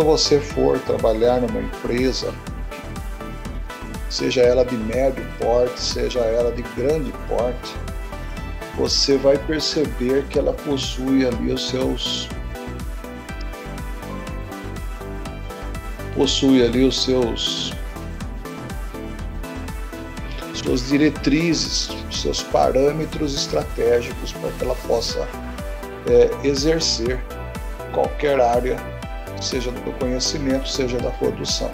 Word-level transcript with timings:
quando 0.00 0.06
você 0.06 0.40
for 0.40 0.78
trabalhar 0.78 1.42
numa 1.42 1.60
empresa, 1.60 2.32
seja 4.08 4.40
ela 4.40 4.64
de 4.64 4.74
médio 4.74 5.22
porte, 5.38 5.78
seja 5.78 6.20
ela 6.20 6.50
de 6.52 6.62
grande 6.74 7.12
porte, 7.28 7.74
você 8.78 9.18
vai 9.18 9.36
perceber 9.36 10.24
que 10.30 10.38
ela 10.38 10.54
possui 10.54 11.26
ali 11.26 11.52
os 11.52 11.68
seus 11.68 12.28
possui 16.14 16.64
ali 16.64 16.82
os 16.82 17.02
seus 17.02 17.74
suas 20.54 20.88
diretrizes, 20.88 21.90
seus 22.10 22.42
parâmetros 22.42 23.34
estratégicos 23.34 24.32
para 24.32 24.50
que 24.52 24.64
ela 24.64 24.76
possa 24.86 25.28
é, 26.06 26.46
exercer 26.46 27.22
qualquer 27.92 28.40
área, 28.40 28.78
seja 29.40 29.70
do 29.70 29.92
conhecimento, 29.98 30.68
seja 30.68 30.98
da 30.98 31.10
produção. 31.10 31.70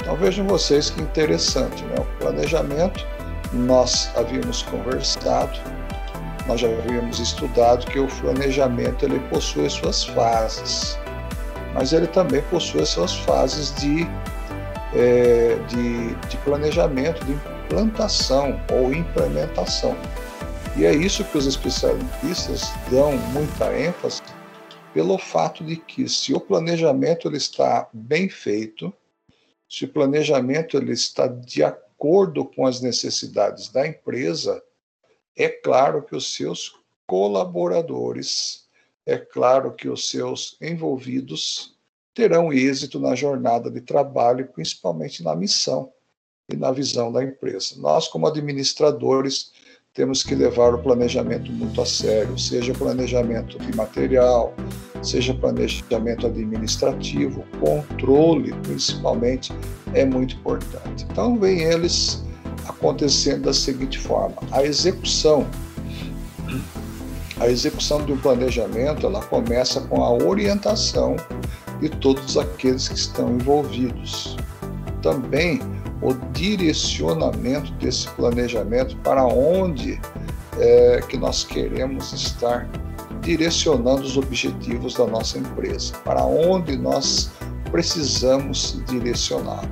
Então 0.00 0.16
vejam 0.16 0.46
vocês 0.46 0.90
que 0.90 1.00
interessante, 1.00 1.82
né? 1.84 1.96
O 1.98 2.18
planejamento, 2.18 3.06
nós 3.52 4.10
havíamos 4.16 4.62
conversado, 4.62 5.58
nós 6.46 6.60
já 6.60 6.68
havíamos 6.68 7.18
estudado 7.18 7.86
que 7.86 7.98
o 7.98 8.06
planejamento 8.20 9.04
ele 9.04 9.18
possui 9.30 9.68
suas 9.70 10.04
fases 10.04 10.98
mas 11.74 11.92
ele 11.92 12.06
também 12.06 12.40
possui 12.42 12.86
suas 12.86 13.14
fases 13.16 13.74
de, 13.74 14.08
é, 14.94 15.58
de, 15.68 16.14
de 16.14 16.36
planejamento, 16.38 17.22
de 17.24 17.32
implantação 17.32 18.58
ou 18.72 18.94
implementação. 18.94 19.96
E 20.76 20.86
é 20.86 20.94
isso 20.94 21.24
que 21.24 21.36
os 21.36 21.46
especialistas 21.46 22.72
dão 22.90 23.16
muita 23.32 23.76
ênfase 23.76 24.22
pelo 24.94 25.18
fato 25.18 25.64
de 25.64 25.76
que 25.76 26.08
se 26.08 26.32
o 26.32 26.40
planejamento 26.40 27.26
ele 27.26 27.36
está 27.36 27.88
bem 27.92 28.28
feito, 28.28 28.94
se 29.68 29.84
o 29.86 29.92
planejamento 29.92 30.76
ele 30.76 30.92
está 30.92 31.26
de 31.26 31.64
acordo 31.64 32.44
com 32.44 32.64
as 32.64 32.80
necessidades 32.80 33.68
da 33.68 33.86
empresa, 33.86 34.62
é 35.36 35.48
claro 35.48 36.00
que 36.00 36.14
os 36.14 36.32
seus 36.36 36.76
colaboradores 37.08 38.68
é 39.04 39.18
claro 39.18 39.72
que 39.72 39.88
os 39.88 40.08
seus 40.08 40.56
envolvidos 40.60 41.76
terão 42.14 42.52
êxito 42.52 43.00
na 43.00 43.16
jornada 43.16 43.68
de 43.68 43.80
trabalho, 43.80 44.46
principalmente 44.46 45.24
na 45.24 45.34
missão 45.34 45.92
e 46.48 46.56
na 46.56 46.70
visão 46.70 47.12
da 47.12 47.22
empresa. 47.22 47.74
Nós, 47.78 48.06
como 48.06 48.28
administradores, 48.28 49.52
temos 49.94 50.24
que 50.24 50.34
levar 50.34 50.74
o 50.74 50.78
planejamento 50.78 51.52
muito 51.52 51.80
a 51.80 51.86
sério, 51.86 52.36
seja 52.36 52.74
planejamento 52.74 53.56
de 53.60 53.76
material, 53.76 54.52
seja 55.00 55.32
planejamento 55.32 56.26
administrativo, 56.26 57.44
controle, 57.60 58.52
principalmente, 58.64 59.52
é 59.94 60.04
muito 60.04 60.34
importante. 60.34 61.06
Então, 61.08 61.38
vem 61.38 61.60
eles 61.60 62.24
acontecendo 62.66 63.44
da 63.44 63.54
seguinte 63.54 63.98
forma: 64.00 64.36
a 64.50 64.64
execução 64.64 65.46
a 67.40 67.48
execução 67.48 67.98
um 68.08 68.16
planejamento 68.16 69.06
ela 69.06 69.20
começa 69.20 69.80
com 69.80 70.04
a 70.04 70.12
orientação 70.12 71.16
de 71.80 71.88
todos 71.88 72.36
aqueles 72.36 72.88
que 72.88 72.94
estão 72.94 73.34
envolvidos. 73.34 74.36
Também 75.02 75.60
o 76.04 76.12
direcionamento 76.32 77.72
desse 77.72 78.08
planejamento 78.10 78.96
para 78.98 79.24
onde 79.24 79.98
é, 80.58 81.00
que 81.08 81.16
nós 81.16 81.42
queremos 81.44 82.12
estar 82.12 82.68
direcionando 83.22 84.02
os 84.02 84.16
objetivos 84.16 84.94
da 84.94 85.06
nossa 85.06 85.38
empresa, 85.38 85.94
para 86.04 86.22
onde 86.22 86.76
nós 86.76 87.30
precisamos 87.70 88.80
direcionar. 88.86 89.64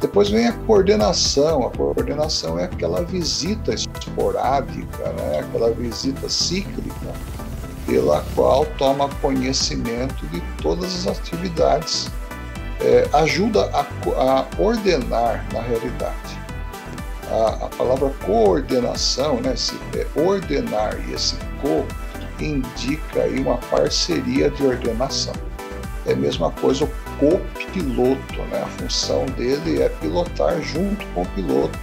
Depois 0.00 0.30
vem 0.30 0.46
a 0.46 0.52
coordenação. 0.52 1.66
A 1.66 1.70
coordenação 1.70 2.58
é 2.58 2.64
aquela 2.64 3.04
visita 3.04 3.74
esporádica, 3.74 5.12
né? 5.12 5.40
aquela 5.40 5.70
visita 5.72 6.26
cíclica, 6.28 7.12
pela 7.86 8.24
qual 8.34 8.64
toma 8.78 9.10
conhecimento 9.20 10.26
de 10.28 10.40
todas 10.62 11.06
as 11.06 11.18
atividades. 11.18 12.10
É, 12.82 13.08
ajuda 13.12 13.70
a, 13.72 13.80
a, 14.16 14.46
ordenar, 14.58 15.44
na 15.52 15.60
realidade. 15.60 16.40
A, 17.30 17.66
a 17.66 17.68
palavra 17.68 18.10
coordenação, 18.24 19.40
né? 19.40 19.52
Esse, 19.54 19.74
é 19.94 20.06
ordenar 20.18 20.96
e 21.08 21.12
esse 21.12 21.36
co 21.60 21.86
indica 22.42 23.22
aí 23.22 23.38
uma 23.40 23.58
parceria 23.58 24.50
de 24.50 24.64
ordenação. 24.64 25.34
É 26.06 26.12
a 26.12 26.16
mesma 26.16 26.50
coisa 26.52 26.84
o 26.84 26.90
copiloto, 27.18 28.42
né? 28.50 28.62
A 28.62 28.82
função 28.82 29.26
dele 29.26 29.82
é 29.82 29.88
pilotar 29.88 30.60
junto 30.62 31.04
com 31.08 31.22
o 31.22 31.26
piloto 31.26 31.78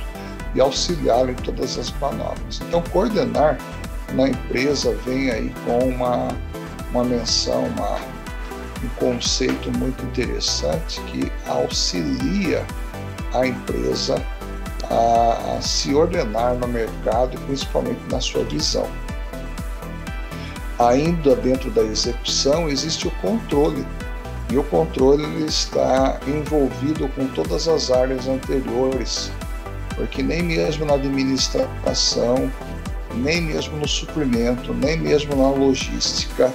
e 0.55 0.59
auxiliá-lo 0.59 1.31
em 1.31 1.35
todas 1.35 1.77
as 1.77 1.91
manobras. 1.99 2.59
Então, 2.67 2.81
coordenar 2.91 3.57
na 4.13 4.29
empresa 4.29 4.95
vem 5.05 5.29
aí 5.29 5.53
com 5.65 5.79
uma, 5.79 6.29
uma 6.91 7.03
menção, 7.03 7.65
uma, 7.65 7.99
um 8.83 8.89
conceito 8.99 9.71
muito 9.77 10.03
interessante 10.05 11.01
que 11.01 11.31
auxilia 11.47 12.65
a 13.33 13.47
empresa 13.47 14.21
a, 14.89 15.57
a 15.57 15.61
se 15.61 15.93
ordenar 15.93 16.55
no 16.55 16.67
mercado, 16.67 17.37
principalmente 17.41 17.99
na 18.11 18.19
sua 18.19 18.43
visão. 18.43 18.87
Ainda 20.79 21.35
dentro 21.35 21.71
da 21.71 21.81
execução 21.81 22.69
existe 22.69 23.07
o 23.07 23.11
controle 23.21 23.85
e 24.49 24.57
o 24.57 24.63
controle 24.63 25.45
está 25.45 26.19
envolvido 26.27 27.07
com 27.09 27.27
todas 27.27 27.67
as 27.67 27.91
áreas 27.91 28.27
anteriores, 28.27 29.31
porque 29.95 30.21
nem 30.21 30.43
mesmo 30.43 30.85
na 30.85 30.93
administração, 30.93 32.51
nem 33.15 33.41
mesmo 33.41 33.75
no 33.77 33.87
suprimento, 33.87 34.73
nem 34.73 34.97
mesmo 34.97 35.35
na 35.35 35.49
logística, 35.49 36.53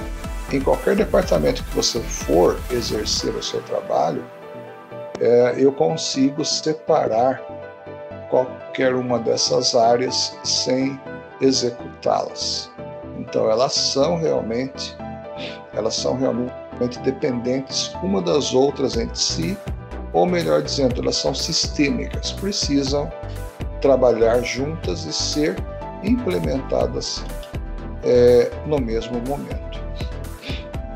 em 0.57 0.61
qualquer 0.61 0.97
departamento 0.97 1.63
que 1.65 1.75
você 1.75 2.01
for 2.01 2.59
exercer 2.71 3.35
o 3.35 3.43
seu 3.43 3.63
trabalho, 3.63 4.25
é, 5.21 5.55
eu 5.57 5.73
consigo 5.73 6.45
separar 6.45 7.41
qualquer 8.29 8.95
uma 8.95 9.19
dessas 9.19 9.75
áreas 9.75 10.37
sem 10.45 10.99
executá-las. 11.41 12.71
Então 13.19 13.51
elas 13.51 13.75
são 13.75 14.17
realmente, 14.17 14.97
elas 15.75 15.95
são 15.95 16.17
realmente 16.17 16.99
dependentes 17.03 17.93
uma 18.03 18.21
das 18.21 18.55
outras 18.55 18.97
entre 18.97 19.19
si, 19.19 19.57
ou 20.13 20.27
melhor 20.27 20.63
dizendo, 20.63 21.01
elas 21.01 21.16
são 21.16 21.34
sistêmicas, 21.34 22.33
precisam 22.33 23.10
trabalhar 23.81 24.43
juntas 24.43 25.05
e 25.05 25.13
ser 25.13 25.57
implementadas 26.03 27.25
é, 28.05 28.51
no 28.66 28.78
mesmo 28.78 29.21
momento. 29.27 29.82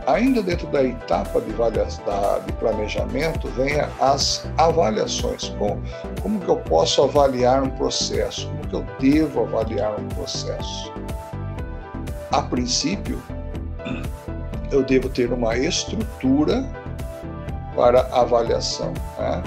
Ainda 0.06 0.40
dentro 0.40 0.68
da 0.68 0.84
etapa 0.84 1.40
de, 1.40 1.50
de 1.50 2.52
planejamento, 2.54 3.48
vem 3.48 3.80
as 4.00 4.48
avaliações. 4.56 5.48
Bom, 5.58 5.80
como 6.22 6.38
que 6.38 6.48
eu 6.48 6.56
posso 6.58 7.02
avaliar 7.02 7.62
um 7.62 7.70
processo? 7.70 8.48
Como 8.48 8.68
que 8.68 8.74
eu 8.76 8.86
devo 9.00 9.40
avaliar 9.42 9.98
um 9.98 10.06
processo? 10.08 10.92
A 12.30 12.42
princípio, 12.42 13.20
eu 14.70 14.84
devo 14.84 15.08
ter 15.08 15.32
uma 15.32 15.56
estrutura 15.56 16.64
para 17.74 18.02
avaliação. 18.12 18.92
Né? 19.18 19.42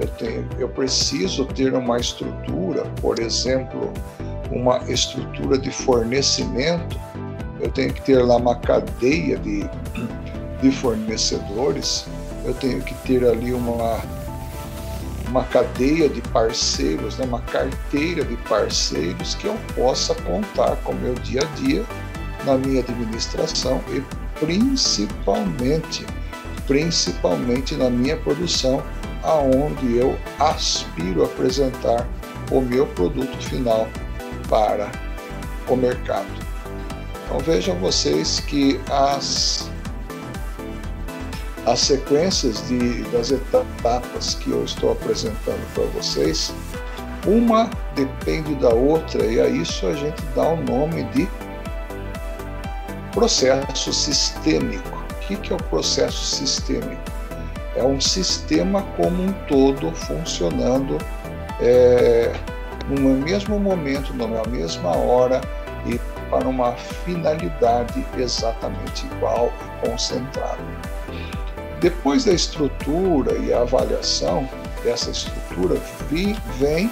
Eu, 0.00 0.08
tenho, 0.08 0.48
eu 0.58 0.68
preciso 0.68 1.44
ter 1.46 1.74
uma 1.74 1.98
estrutura, 1.98 2.84
por 3.00 3.18
exemplo, 3.18 3.92
uma 4.50 4.78
estrutura 4.90 5.58
de 5.58 5.70
fornecimento. 5.70 6.98
Eu 7.64 7.70
tenho 7.70 7.94
que 7.94 8.02
ter 8.02 8.22
lá 8.22 8.36
uma 8.36 8.56
cadeia 8.56 9.38
de, 9.38 9.64
de 10.60 10.70
fornecedores. 10.70 12.06
Eu 12.44 12.52
tenho 12.52 12.82
que 12.82 12.92
ter 13.06 13.26
ali 13.26 13.54
uma, 13.54 14.02
uma 15.28 15.44
cadeia 15.44 16.10
de 16.10 16.20
parceiros, 16.28 17.16
né? 17.16 17.24
uma 17.24 17.40
carteira 17.40 18.22
de 18.22 18.36
parceiros 18.48 19.34
que 19.36 19.46
eu 19.46 19.56
possa 19.74 20.14
contar 20.14 20.76
com 20.84 20.92
o 20.92 20.94
meu 20.96 21.14
dia 21.14 21.40
a 21.40 21.44
dia 21.56 21.86
na 22.44 22.58
minha 22.58 22.80
administração 22.80 23.80
e 23.88 24.02
principalmente, 24.38 26.04
principalmente 26.66 27.76
na 27.76 27.88
minha 27.88 28.18
produção, 28.18 28.82
aonde 29.22 29.96
eu 29.96 30.18
aspiro 30.38 31.22
a 31.22 31.24
apresentar 31.24 32.06
o 32.50 32.60
meu 32.60 32.86
produto 32.88 33.38
final 33.38 33.88
para 34.50 34.92
o 35.66 35.76
mercado. 35.76 36.43
Então 37.24 37.38
vejam 37.38 37.76
vocês 37.76 38.40
que 38.40 38.80
as 38.90 39.70
as 41.66 41.80
sequências 41.80 42.68
de, 42.68 43.02
das 43.04 43.30
etapas 43.30 44.34
que 44.34 44.50
eu 44.50 44.64
estou 44.64 44.92
apresentando 44.92 45.74
para 45.74 45.84
vocês, 45.98 46.52
uma 47.26 47.70
depende 47.94 48.54
da 48.56 48.68
outra 48.68 49.24
e 49.24 49.40
a 49.40 49.48
isso 49.48 49.86
a 49.86 49.94
gente 49.94 50.22
dá 50.34 50.46
o 50.46 50.56
nome 50.56 51.04
de 51.04 51.26
Processo 53.14 53.92
sistêmico. 53.92 55.04
O 55.12 55.14
que 55.36 55.52
é 55.52 55.56
o 55.56 55.62
processo 55.70 56.24
sistêmico? 56.24 57.00
É 57.76 57.82
um 57.84 58.00
sistema 58.00 58.82
como 58.96 59.22
um 59.22 59.32
todo 59.46 59.92
funcionando 59.92 60.98
é, 61.60 62.32
no 62.88 63.14
mesmo 63.14 63.58
momento, 63.60 64.12
na 64.14 64.26
mesma 64.50 64.96
hora 64.96 65.40
e 65.86 65.98
para 66.30 66.48
uma 66.48 66.76
finalidade 66.76 68.04
exatamente 68.16 69.06
igual 69.06 69.52
e 69.82 69.88
concentrada. 69.88 70.62
Depois 71.80 72.24
da 72.24 72.32
estrutura 72.32 73.36
e 73.38 73.52
a 73.52 73.60
avaliação 73.60 74.48
dessa 74.82 75.10
estrutura, 75.10 75.76
vem 76.58 76.90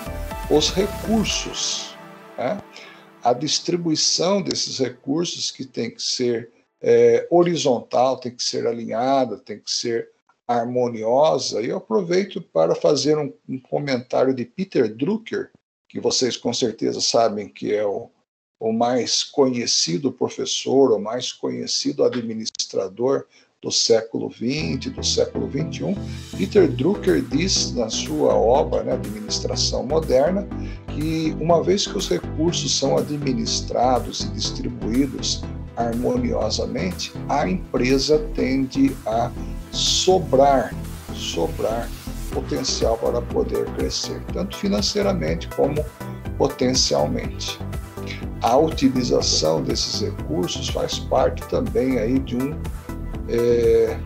os 0.51 0.71
recursos. 0.71 1.95
Né? 2.37 2.61
A 3.23 3.33
distribuição 3.33 4.43
desses 4.43 4.79
recursos 4.79 5.51
que 5.51 5.65
tem 5.65 5.91
que 5.91 6.03
ser 6.03 6.51
é, 6.81 7.27
horizontal, 7.31 8.19
tem 8.19 8.35
que 8.35 8.43
ser 8.43 8.67
alinhada, 8.67 9.39
tem 9.39 9.59
que 9.59 9.71
ser 9.71 10.11
harmoniosa. 10.47 11.63
E 11.63 11.69
eu 11.69 11.77
aproveito 11.77 12.41
para 12.41 12.75
fazer 12.75 13.17
um, 13.17 13.33
um 13.49 13.59
comentário 13.59 14.35
de 14.35 14.45
Peter 14.45 14.93
Drucker, 14.93 15.51
que 15.89 16.01
vocês 16.01 16.37
com 16.37 16.53
certeza 16.53 17.01
sabem 17.01 17.49
que 17.49 17.73
é 17.73 17.87
o, 17.87 18.11
o 18.63 18.73
mais 18.73 19.25
conhecido 19.25 20.13
professor, 20.13 20.93
o 20.93 20.99
mais 21.01 21.33
conhecido 21.33 22.05
administrador 22.05 23.25
do 23.61 23.73
século 23.73 24.31
XX, 24.31 24.93
do 24.93 25.05
século 25.05 25.51
XXI. 25.51 25.97
Peter 26.37 26.71
Drucker 26.71 27.23
diz 27.23 27.75
na 27.75 27.91
sua 27.91 28.35
obra, 28.35 28.85
né, 28.85 28.93
Administração 28.93 29.85
Moderna, 29.85 30.47
que 30.95 31.37
uma 31.41 31.61
vez 31.61 31.89
que 31.89 31.99
os 31.99 32.09
recursos 32.09 32.79
são 32.79 32.97
administrados 32.97 34.21
e 34.21 34.29
distribuídos 34.29 35.43
harmoniosamente, 35.77 37.13
a 37.29 37.49
empresa 37.49 38.21
tende 38.33 38.97
a 39.05 39.33
sobrar, 39.73 40.73
sobrar 41.17 41.91
potencial 42.33 42.97
para 42.97 43.21
poder 43.21 43.65
crescer, 43.75 44.23
tanto 44.33 44.57
financeiramente 44.57 45.49
como 45.49 45.85
potencialmente. 46.39 47.59
A 48.43 48.57
utilização 48.57 49.63
desses 49.63 50.01
recursos 50.01 50.69
faz 50.69 50.99
parte 50.99 51.47
também 51.49 51.99
aí 51.99 52.19
de 52.19 52.37
um 52.37 52.57
é, 53.29 53.97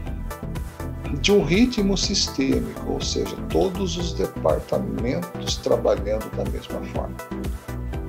de 1.21 1.33
um 1.33 1.43
ritmo 1.44 1.97
sistêmico, 1.97 2.93
ou 2.93 3.00
seja, 3.00 3.35
todos 3.49 3.97
os 3.97 4.12
departamentos 4.12 5.56
trabalhando 5.56 6.31
da 6.37 6.44
mesma 6.50 6.81
forma. 6.93 7.17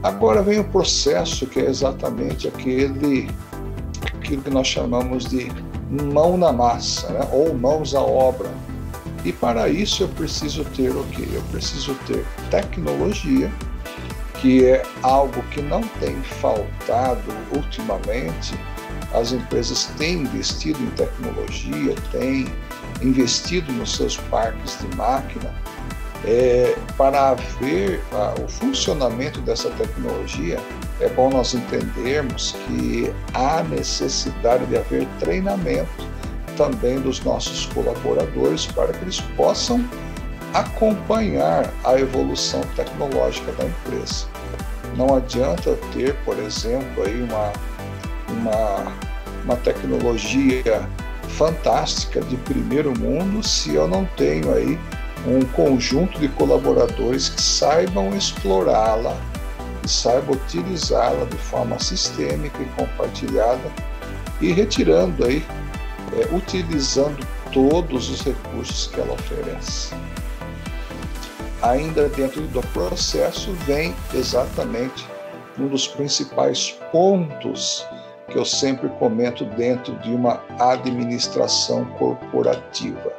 Agora 0.03 0.41
vem 0.41 0.59
o 0.59 0.63
processo 0.63 1.47
que 1.47 1.59
é 1.59 1.65
exatamente 1.65 2.47
aquele 2.47 3.29
aquilo 4.15 4.41
que 4.41 4.49
nós 4.49 4.67
chamamos 4.67 5.25
de 5.25 5.51
mão 6.13 6.37
na 6.37 6.51
massa, 6.51 7.09
né? 7.09 7.27
ou 7.31 7.53
mãos 7.53 7.95
à 7.95 8.01
obra. 8.01 8.49
E 9.23 9.31
para 9.31 9.67
isso 9.67 10.03
eu 10.03 10.07
preciso 10.09 10.63
ter 10.65 10.89
o 10.89 11.03
quê? 11.05 11.27
Eu 11.33 11.41
preciso 11.43 11.95
ter 12.05 12.25
tecnologia, 12.49 13.51
que 14.41 14.65
é 14.65 14.83
algo 15.03 15.41
que 15.51 15.61
não 15.61 15.81
tem 15.99 16.15
faltado 16.23 17.33
ultimamente 17.51 18.57
as 19.13 19.31
empresas 19.31 19.85
têm 19.97 20.21
investido 20.21 20.81
em 20.81 20.89
tecnologia, 20.91 21.95
têm 22.11 22.47
investido 23.01 23.71
nos 23.73 23.95
seus 23.95 24.17
parques 24.17 24.77
de 24.79 24.95
máquina. 24.95 25.53
É, 26.25 26.75
para 26.97 27.35
ver 27.59 28.01
o 28.43 28.47
funcionamento 28.47 29.39
dessa 29.41 29.69
tecnologia, 29.71 30.59
é 30.99 31.07
bom 31.09 31.29
nós 31.29 31.53
entendermos 31.53 32.55
que 32.65 33.13
há 33.33 33.63
necessidade 33.63 34.65
de 34.65 34.77
haver 34.77 35.07
treinamento 35.19 36.07
também 36.57 36.99
dos 36.99 37.23
nossos 37.23 37.67
colaboradores 37.67 38.65
para 38.65 38.91
que 38.91 39.03
eles 39.03 39.21
possam 39.37 39.87
acompanhar 40.59 41.71
a 41.83 41.99
evolução 41.99 42.61
tecnológica 42.75 43.51
da 43.53 43.65
empresa. 43.65 44.25
Não 44.95 45.15
adianta 45.15 45.77
ter, 45.93 46.15
por 46.25 46.37
exemplo, 46.39 47.03
aí 47.03 47.21
uma 47.21 47.51
uma, 48.29 48.93
uma 49.43 49.55
tecnologia 49.57 50.87
fantástica 51.29 52.21
de 52.21 52.35
primeiro 52.37 52.97
mundo 52.97 53.45
se 53.45 53.75
eu 53.75 53.87
não 53.87 54.05
tenho 54.17 54.53
aí 54.53 54.79
um 55.25 55.41
conjunto 55.53 56.19
de 56.19 56.27
colaboradores 56.29 57.29
que 57.29 57.41
saibam 57.41 58.15
explorá-la 58.15 59.15
e 59.83 59.89
saibam 59.89 60.35
utilizá-la 60.35 61.25
de 61.25 61.37
forma 61.37 61.77
sistêmica 61.79 62.61
e 62.61 62.65
compartilhada 62.81 63.71
e 64.39 64.51
retirando 64.51 65.25
aí, 65.25 65.45
é, 66.13 66.35
utilizando 66.35 67.25
todos 67.51 68.09
os 68.09 68.21
recursos 68.21 68.87
que 68.87 68.99
ela 68.99 69.13
oferece. 69.13 69.93
Ainda 71.61 72.07
dentro 72.09 72.41
do 72.47 72.61
processo 72.67 73.51
vem 73.65 73.95
exatamente 74.13 75.07
um 75.59 75.67
dos 75.67 75.87
principais 75.87 76.77
pontos 76.91 77.85
que 78.29 78.37
eu 78.37 78.45
sempre 78.45 78.89
comento 78.99 79.45
dentro 79.45 79.95
de 79.99 80.13
uma 80.13 80.41
administração 80.59 81.85
corporativa. 81.97 83.11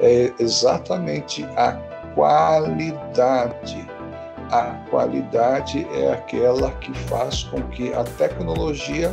É 0.00 0.32
exatamente 0.38 1.44
a 1.56 1.72
qualidade. 2.14 3.88
A 4.50 4.64
qualidade 4.90 5.86
é 5.94 6.12
aquela 6.12 6.70
que 6.72 6.92
faz 7.08 7.44
com 7.44 7.62
que 7.70 7.92
a 7.94 8.04
tecnologia 8.04 9.12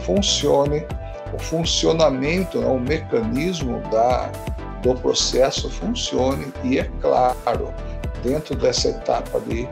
funcione, 0.00 0.84
o 1.32 1.38
funcionamento, 1.38 2.58
né, 2.58 2.66
o 2.66 2.80
mecanismo 2.80 3.80
da, 3.90 4.30
do 4.82 4.94
processo 4.96 5.70
funcione 5.70 6.52
e, 6.64 6.78
é 6.78 6.90
claro, 7.00 7.72
dentro 8.22 8.54
dessa 8.54 8.88
etapa 8.88 9.40
de 9.40 9.68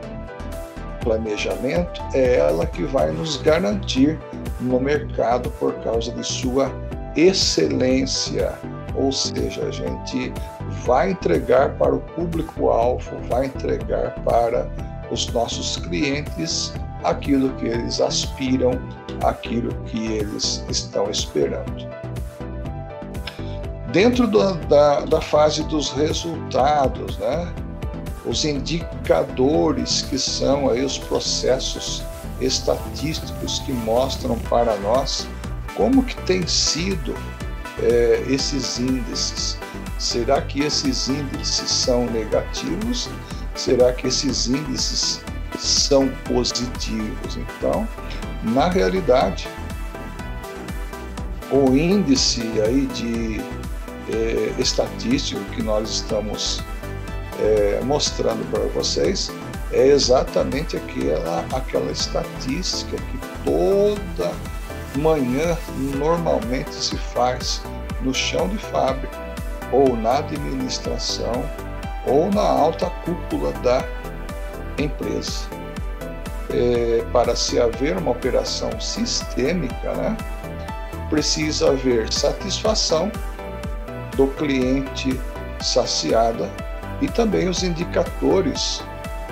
planejamento, 1.02 2.02
é 2.12 2.36
ela 2.36 2.66
que 2.66 2.84
vai 2.84 3.10
nos 3.12 3.36
garantir 3.38 4.18
no 4.60 4.80
mercado 4.80 5.50
por 5.52 5.72
causa 5.76 6.12
de 6.12 6.24
sua 6.24 6.70
excelência. 7.16 8.52
Ou 8.94 9.12
seja, 9.12 9.62
a 9.64 9.70
gente 9.70 10.32
vai 10.84 11.12
entregar 11.12 11.70
para 11.76 11.94
o 11.94 12.00
público-alvo, 12.00 13.10
vai 13.28 13.46
entregar 13.46 14.14
para 14.24 14.68
os 15.10 15.32
nossos 15.32 15.76
clientes 15.76 16.72
aquilo 17.04 17.50
que 17.54 17.66
eles 17.66 18.00
aspiram, 18.00 18.72
aquilo 19.24 19.72
que 19.84 20.12
eles 20.12 20.64
estão 20.68 21.10
esperando. 21.10 21.88
Dentro 23.92 24.26
da, 24.26 24.52
da, 24.52 25.00
da 25.00 25.20
fase 25.20 25.62
dos 25.64 25.90
resultados, 25.92 27.16
né? 27.18 27.52
Os 28.28 28.44
indicadores 28.44 30.02
que 30.02 30.18
são 30.18 30.68
aí 30.68 30.85
os 30.85 30.99
processos 30.99 32.02
estatísticos 32.40 33.58
que 33.61 33.73
mostram 33.73 34.38
para 34.50 34.76
nós 34.76 35.26
como 35.75 36.02
que 36.02 36.14
tem 36.23 36.47
sido 36.47 37.14
é, 37.80 38.23
esses 38.28 38.78
índices. 38.78 39.58
Será 39.99 40.42
que 40.42 40.61
esses 40.61 41.08
índices 41.08 41.70
são 41.70 42.06
negativos? 42.06 43.08
Será 43.54 43.92
que 43.92 44.08
esses 44.08 44.47
índices 44.47 45.20
são 45.58 46.08
positivos? 46.25 47.37
Então, 47.37 47.88
na 48.42 48.68
realidade, 48.68 49.49
o 51.50 51.75
índice 51.75 52.42
aí 52.64 52.87
de 52.87 53.40
é, 54.12 54.54
estatístico 54.61 55.40
que 55.54 55.62
nós 55.62 55.88
estamos 55.88 56.62
é, 57.38 57.80
mostrando 57.85 58.49
para 58.50 58.64
vocês 58.68 59.30
é 59.73 59.88
exatamente 59.88 60.76
aquela, 60.76 61.45
aquela 61.52 61.90
estatística 61.90 62.97
que 62.97 63.18
toda 63.45 64.33
manhã 64.97 65.57
normalmente 65.76 66.75
se 66.75 66.97
faz 66.97 67.62
no 68.00 68.14
chão 68.14 68.49
de 68.49 68.59
fábrica, 68.59 69.16
ou 69.73 69.95
na 69.97 70.18
administração, 70.18 71.45
ou 72.07 72.30
na 72.30 72.42
alta 72.42 72.88
cúpula 73.04 73.52
da 73.62 73.85
empresa. 74.78 75.47
É, 76.50 77.04
para 77.12 77.37
se 77.37 77.61
haver 77.61 77.99
uma 77.99 78.12
operação 78.12 78.80
sistêmica, 78.80 79.92
né, 79.92 80.16
precisa 81.11 81.71
haver 81.71 82.11
satisfação 82.11 83.12
do 84.16 84.28
cliente 84.28 85.21
saciada 85.61 86.50
e 87.00 87.08
também 87.08 87.48
os 87.48 87.62
indicadores 87.62 88.82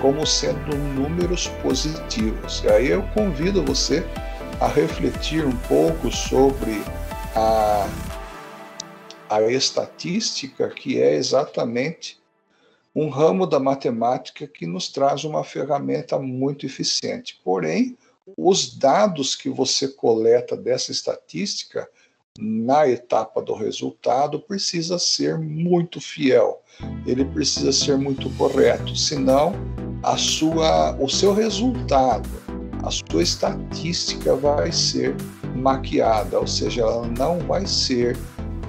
como 0.01 0.25
sendo 0.25 0.75
números 0.77 1.47
positivos. 1.61 2.63
E 2.63 2.69
aí 2.69 2.87
eu 2.87 3.03
convido 3.13 3.63
você 3.63 4.05
a 4.59 4.67
refletir 4.67 5.45
um 5.45 5.55
pouco 5.67 6.11
sobre 6.11 6.81
a, 7.35 7.87
a 9.29 9.41
estatística, 9.43 10.69
que 10.69 11.01
é 11.01 11.15
exatamente 11.15 12.19
um 12.95 13.09
ramo 13.09 13.45
da 13.45 13.59
matemática 13.59 14.47
que 14.47 14.65
nos 14.65 14.89
traz 14.89 15.23
uma 15.23 15.43
ferramenta 15.43 16.17
muito 16.17 16.65
eficiente. 16.65 17.39
Porém, 17.43 17.95
os 18.35 18.75
dados 18.75 19.35
que 19.35 19.49
você 19.49 19.87
coleta 19.87 20.57
dessa 20.57 20.91
estatística 20.91 21.87
na 22.39 22.87
etapa 22.87 23.41
do 23.41 23.53
resultado 23.53 24.39
precisa 24.39 24.99
ser 24.99 25.37
muito 25.37 25.99
fiel. 25.99 26.61
Ele 27.05 27.25
precisa 27.25 27.71
ser 27.71 27.97
muito 27.97 28.29
correto, 28.31 28.95
senão 28.95 29.53
a 30.03 30.15
sua, 30.15 30.95
o 30.99 31.09
seu 31.09 31.33
resultado, 31.33 32.29
a 32.83 32.91
sua 32.91 33.23
estatística 33.23 34.35
vai 34.35 34.71
ser 34.71 35.15
maquiada, 35.55 36.39
ou 36.39 36.47
seja, 36.47 36.81
ela 36.81 37.07
não 37.07 37.39
vai 37.39 37.65
ser 37.65 38.17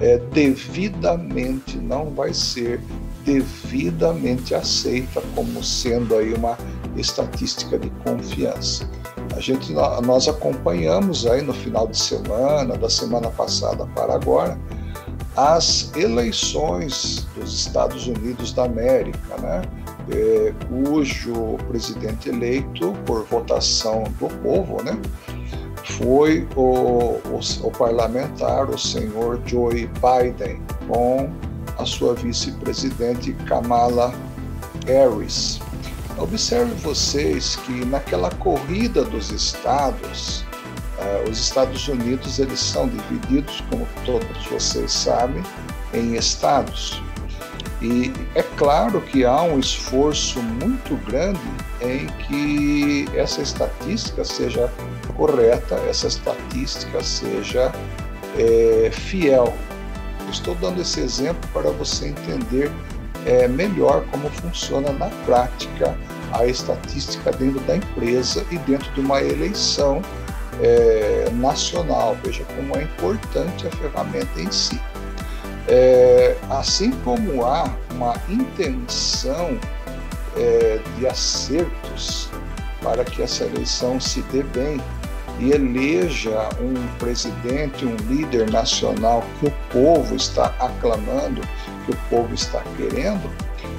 é, 0.01 0.17
devidamente, 0.33 1.77
não 1.77 2.09
vai 2.09 2.33
ser 2.33 2.81
devidamente 3.23 4.55
aceita 4.55 5.21
como 5.35 5.63
sendo 5.63 6.15
aí 6.15 6.33
uma 6.33 6.57
estatística 6.95 7.77
de 7.77 7.89
confiança. 8.03 8.89
A 9.39 9.41
gente, 9.41 9.71
nós 9.71 10.27
acompanhamos 10.27 11.25
aí 11.25 11.41
no 11.41 11.53
final 11.53 11.87
de 11.87 11.97
semana, 11.97 12.77
da 12.77 12.89
semana 12.89 13.29
passada 13.29 13.85
para 13.95 14.13
agora, 14.13 14.59
as 15.33 15.89
eleições 15.95 17.25
dos 17.37 17.53
Estados 17.53 18.05
Unidos 18.05 18.51
da 18.51 18.65
América, 18.65 19.37
né? 19.41 19.61
É, 20.11 20.53
cujo 20.67 21.55
presidente 21.69 22.27
eleito 22.27 22.91
por 23.05 23.23
votação 23.27 24.03
do 24.19 24.27
povo, 24.41 24.83
né? 24.83 24.99
Foi 25.85 26.45
o, 26.57 27.21
o, 27.29 27.39
o 27.63 27.71
parlamentar, 27.71 28.69
o 28.69 28.77
senhor 28.77 29.39
Joe 29.45 29.89
Biden, 30.01 30.61
com 30.85 31.29
a 31.77 31.85
sua 31.85 32.13
vice-presidente 32.13 33.31
Kamala 33.47 34.13
Harris. 34.85 35.61
Observe 36.19 36.73
vocês 36.81 37.55
que 37.55 37.85
naquela 37.85 38.29
corrida 38.31 39.03
dos 39.03 39.31
estados, 39.31 40.41
uh, 40.97 41.29
os 41.29 41.39
Estados 41.39 41.87
Unidos 41.87 42.39
eles 42.39 42.59
são 42.59 42.89
divididos, 42.89 43.63
como 43.69 43.87
todos 44.05 44.45
vocês 44.47 44.91
sabem, 44.91 45.41
em 45.93 46.15
estados. 46.15 47.01
E 47.81 48.11
é 48.35 48.43
claro 48.43 48.99
que 48.99 49.23
há 49.23 49.41
um 49.41 49.57
esforço 49.57 50.41
muito 50.41 50.97
grande 51.05 51.39
em 51.79 52.07
que 52.27 53.07
essa 53.17 53.41
estatística 53.41 54.25
seja 54.25 54.69
correta, 55.15 55.75
essa 55.89 56.07
estatística 56.07 57.01
seja 57.01 57.71
é, 58.37 58.91
fiel. 58.91 59.53
Estou 60.29 60.53
dando 60.55 60.81
esse 60.81 60.99
exemplo 60.99 61.49
para 61.53 61.71
você 61.71 62.09
entender 62.09 62.69
é, 63.25 63.47
melhor 63.47 64.03
como 64.11 64.29
funciona 64.29 64.91
na 64.93 65.07
prática 65.25 65.97
a 66.31 66.45
estatística 66.45 67.31
dentro 67.31 67.59
da 67.61 67.77
empresa 67.77 68.45
e 68.51 68.57
dentro 68.59 68.91
de 68.91 68.99
uma 69.01 69.21
eleição 69.21 70.01
é, 70.61 71.29
nacional. 71.33 72.17
Veja 72.23 72.43
como 72.55 72.77
é 72.77 72.83
importante 72.83 73.67
a 73.67 73.71
ferramenta 73.71 74.39
em 74.39 74.51
si. 74.51 74.79
É, 75.67 76.35
assim 76.49 76.91
como 77.03 77.45
há 77.45 77.71
uma 77.91 78.15
intenção 78.27 79.57
é, 80.35 80.79
de 80.97 81.07
acertos 81.07 82.29
para 82.81 83.03
que 83.03 83.21
essa 83.21 83.43
eleição 83.45 83.99
se 83.99 84.21
dê 84.23 84.41
bem 84.41 84.81
e 85.39 85.51
eleja 85.51 86.49
um 86.59 86.97
presidente, 86.97 87.85
um 87.85 87.95
líder 88.07 88.51
nacional 88.51 89.23
que 89.39 89.47
o 89.47 89.53
povo 89.71 90.15
está 90.15 90.47
aclamando, 90.59 91.41
que 91.85 91.91
o 91.91 91.97
povo 92.09 92.33
está 92.33 92.61
querendo, 92.75 93.29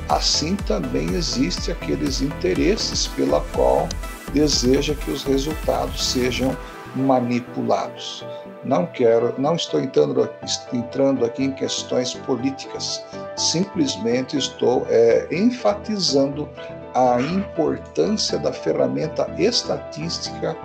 assim 0.09 0.57
também 0.57 1.11
existe 1.15 1.71
aqueles 1.71 2.23
interesses 2.23 3.07
pela 3.09 3.41
qual 3.53 3.89
deseja 4.33 4.95
que 4.95 5.11
os 5.11 5.25
resultados 5.25 6.05
sejam 6.05 6.57
manipulados. 6.95 8.25
Não 8.65 8.87
quero, 8.87 9.35
não 9.39 9.55
estou 9.55 9.81
entrando, 9.81 10.29
entrando 10.73 11.25
aqui 11.25 11.45
em 11.45 11.53
questões 11.53 12.15
políticas. 12.15 13.03
Simplesmente 13.37 14.37
estou 14.37 14.87
é, 14.91 15.27
enfatizando 15.31 16.49
a 16.95 17.21
importância 17.21 18.39
da 18.39 18.53
ferramenta 18.53 19.31
estatística 19.39 20.57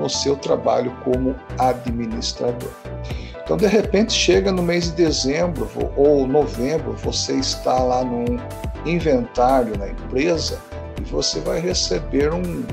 no 0.00 0.08
seu 0.08 0.34
trabalho 0.36 0.90
como 1.04 1.36
administrador. 1.58 2.70
Então, 3.42 3.56
de 3.56 3.66
repente, 3.66 4.12
chega 4.12 4.50
no 4.50 4.62
mês 4.62 4.84
de 4.84 4.92
dezembro 4.92 5.68
ou 5.96 6.26
novembro, 6.26 6.92
você 6.92 7.34
está 7.34 7.78
lá 7.82 8.04
num 8.04 8.38
inventário 8.86 9.76
na 9.76 9.88
empresa 9.88 10.60
e 11.00 11.04
você 11.04 11.40
vai 11.40 11.60
receber 11.60 12.32
um, 12.32 12.64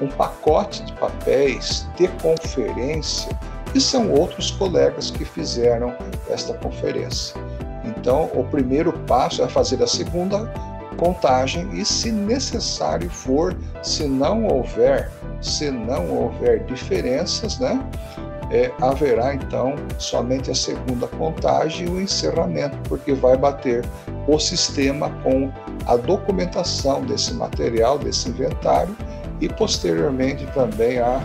um 0.00 0.08
pacote 0.08 0.84
de 0.84 0.92
papéis 0.94 1.86
de 1.96 2.08
conferência 2.22 3.36
e 3.74 3.80
são 3.80 4.10
outros 4.12 4.50
colegas 4.52 5.10
que 5.10 5.24
fizeram 5.24 5.94
esta 6.28 6.54
conferência. 6.54 7.34
Então, 7.84 8.30
o 8.34 8.44
primeiro 8.44 8.92
passo 9.06 9.42
é 9.42 9.48
fazer 9.48 9.82
a 9.82 9.86
segunda 9.86 10.52
contagem 11.00 11.66
e, 11.72 11.82
se 11.82 12.12
necessário 12.12 13.08
for, 13.08 13.56
se 13.82 14.06
não 14.06 14.46
houver, 14.46 15.10
se 15.40 15.70
não 15.70 16.08
houver 16.10 16.62
diferenças, 16.66 17.58
né, 17.58 17.82
é, 18.50 18.70
haverá 18.82 19.34
então 19.34 19.76
somente 19.98 20.50
a 20.50 20.54
segunda 20.54 21.06
contagem 21.06 21.86
e 21.86 21.90
o 21.90 22.00
encerramento, 22.00 22.76
porque 22.88 23.14
vai 23.14 23.36
bater 23.36 23.82
o 24.28 24.38
sistema 24.38 25.08
com 25.22 25.50
a 25.86 25.96
documentação 25.96 27.02
desse 27.02 27.32
material, 27.32 27.98
desse 27.98 28.28
inventário 28.28 28.94
e 29.40 29.48
posteriormente 29.48 30.44
também 30.48 30.98
a, 30.98 31.22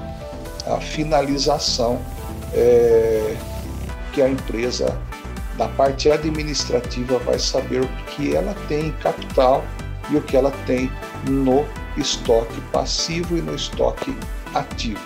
a 0.68 0.80
finalização 0.80 2.00
é, 2.54 3.36
que 4.14 4.22
a 4.22 4.30
empresa 4.30 4.98
da 5.58 5.68
parte 5.70 6.12
administrativa 6.12 7.18
vai 7.20 7.40
saber 7.40 7.82
o 7.82 7.88
que 8.08 8.36
ela 8.36 8.56
tem 8.68 8.88
em 8.88 8.92
capital 8.94 9.64
e 10.10 10.18
o 10.18 10.22
que 10.22 10.36
ela 10.36 10.52
tem 10.66 10.92
no 11.28 11.66
estoque 11.98 12.60
passivo 12.72 13.38
e 13.38 13.42
no 13.42 13.56
estoque 13.56 14.16
ativo. 14.54 15.00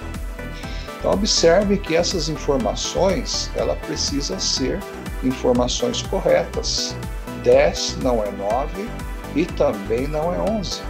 Então 1.00 1.12
observe 1.12 1.78
que 1.78 1.96
essas 1.96 2.28
informações, 2.28 3.50
ela 3.56 3.76
precisa 3.76 4.38
ser 4.40 4.80
informações 5.24 6.02
corretas. 6.02 6.96
10 7.44 8.00
não 8.04 8.22
é 8.24 8.32
9 8.32 8.90
e 9.36 9.46
também 9.46 10.08
não 10.08 10.34
é 10.34 10.40
11. 10.40 10.82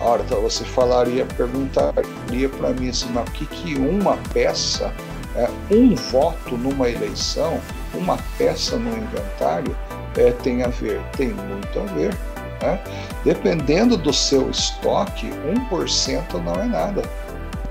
Ora, 0.00 0.22
então 0.22 0.40
você 0.40 0.64
falaria, 0.64 1.26
perguntaria 1.36 2.48
para 2.48 2.70
mim 2.70 2.88
assim, 2.88 3.08
mas 3.12 3.28
o 3.28 3.32
que, 3.32 3.46
que 3.46 3.74
uma 3.76 4.16
peça, 4.32 4.92
é, 5.34 5.48
um 5.70 5.94
voto 5.94 6.56
numa 6.56 6.88
eleição, 6.88 7.60
uma 7.96 8.18
peça 8.38 8.76
no 8.76 8.96
inventário 8.96 9.76
é, 10.16 10.32
tem 10.32 10.62
a 10.62 10.68
ver? 10.68 11.00
Tem 11.16 11.28
muito 11.28 11.78
a 11.78 11.82
ver. 11.94 12.16
Né? 12.62 12.80
Dependendo 13.24 13.96
do 13.96 14.12
seu 14.12 14.50
estoque, 14.50 15.30
1% 15.70 16.42
não 16.42 16.54
é 16.54 16.64
nada 16.64 17.02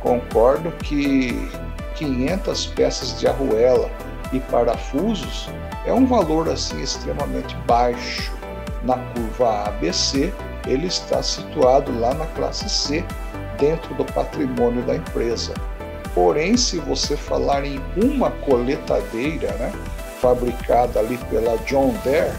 Concordo 0.05 0.71
que 0.83 1.49
500 1.95 2.67
peças 2.67 3.19
de 3.19 3.27
arruela 3.27 3.89
e 4.31 4.39
parafusos 4.39 5.49
é 5.83 5.91
um 5.91 6.05
valor 6.05 6.47
assim 6.47 6.79
extremamente 6.79 7.55
baixo. 7.65 8.31
Na 8.83 8.99
curva 8.99 9.63
ABC, 9.63 10.31
ele 10.67 10.85
está 10.85 11.23
situado 11.23 11.99
lá 11.99 12.13
na 12.13 12.27
classe 12.27 12.69
C, 12.69 13.03
dentro 13.57 13.95
do 13.95 14.05
patrimônio 14.05 14.83
da 14.83 14.95
empresa. 14.95 15.55
Porém, 16.13 16.55
se 16.55 16.77
você 16.77 17.17
falar 17.17 17.65
em 17.65 17.81
uma 17.97 18.29
coletadeira, 18.29 19.53
né, 19.53 19.73
fabricada 20.19 20.99
ali 20.99 21.17
pela 21.29 21.57
John 21.59 21.93
Deere 22.03 22.35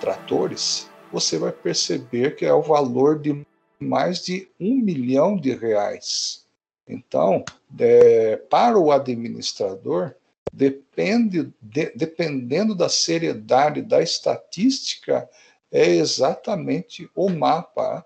Tratores, 0.00 0.88
você 1.12 1.38
vai 1.38 1.52
perceber 1.52 2.36
que 2.36 2.44
é 2.44 2.52
o 2.52 2.62
valor 2.62 3.18
de 3.18 3.46
mais 3.78 4.24
de 4.24 4.48
um 4.58 4.76
milhão 4.76 5.36
de 5.36 5.54
reais. 5.54 6.44
Então, 6.88 7.44
é, 7.78 8.36
para 8.48 8.78
o 8.78 8.92
administrador, 8.92 10.14
depende, 10.52 11.52
de, 11.60 11.92
dependendo 11.94 12.74
da 12.74 12.88
seriedade 12.88 13.82
da 13.82 14.02
estatística, 14.02 15.28
é 15.70 15.86
exatamente 15.86 17.10
o 17.14 17.28
mapa 17.28 18.04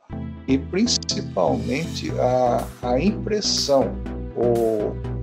e 0.48 0.58
principalmente 0.58 2.10
a, 2.18 2.66
a 2.82 3.00
impressão, 3.00 3.92
o, 4.34 5.19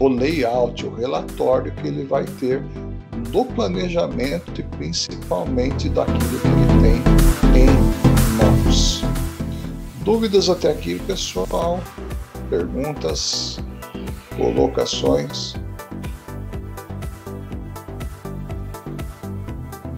o 0.00 0.08
layout, 0.08 0.86
o 0.86 0.94
relatório 0.94 1.72
que 1.72 1.88
ele 1.88 2.04
vai 2.04 2.24
ter 2.24 2.62
do 3.30 3.44
planejamento 3.44 4.60
e 4.60 4.64
principalmente 4.76 5.88
daquilo 5.88 6.18
que 6.18 6.48
ele 6.48 6.66
tem 6.82 7.62
em 7.62 7.66
mãos. 8.36 9.02
Dúvidas 10.04 10.48
até 10.48 10.70
aqui, 10.70 10.98
pessoal? 11.00 11.80
perguntas, 12.48 13.58
colocações. 14.36 15.54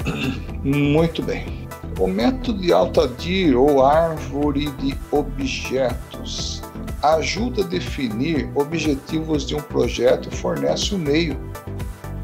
Muito 0.64 1.22
bem. 1.22 1.68
O 1.98 2.06
método 2.06 2.60
de 2.60 2.72
Altadir 2.72 3.56
ou 3.56 3.84
árvore 3.84 4.70
de 4.72 4.96
objetos 5.10 6.59
ajuda 7.02 7.62
a 7.62 7.66
definir 7.66 8.50
objetivos 8.54 9.46
de 9.46 9.54
um 9.54 9.60
projeto 9.60 10.28
e 10.30 10.36
fornece 10.36 10.94
o 10.94 10.96
um 10.96 11.00
meio 11.00 11.36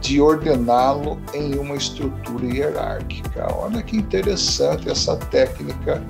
de 0.00 0.20
ordená-lo 0.20 1.18
em 1.34 1.58
uma 1.58 1.74
estrutura 1.74 2.46
hierárquica. 2.46 3.46
Olha 3.52 3.82
que 3.82 3.96
interessante 3.96 4.88
essa 4.88 5.16
técnica 5.16 6.02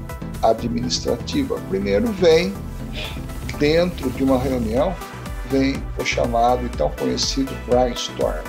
administrativa. 0.42 1.58
Primeiro 1.68 2.12
vem, 2.12 2.52
dentro 3.58 4.10
de 4.10 4.22
uma 4.22 4.38
reunião, 4.38 4.94
vem 5.50 5.76
o 5.98 6.04
chamado 6.04 6.66
e 6.66 6.68
tão 6.70 6.90
conhecido 6.90 7.52
brainstorm. 7.66 8.44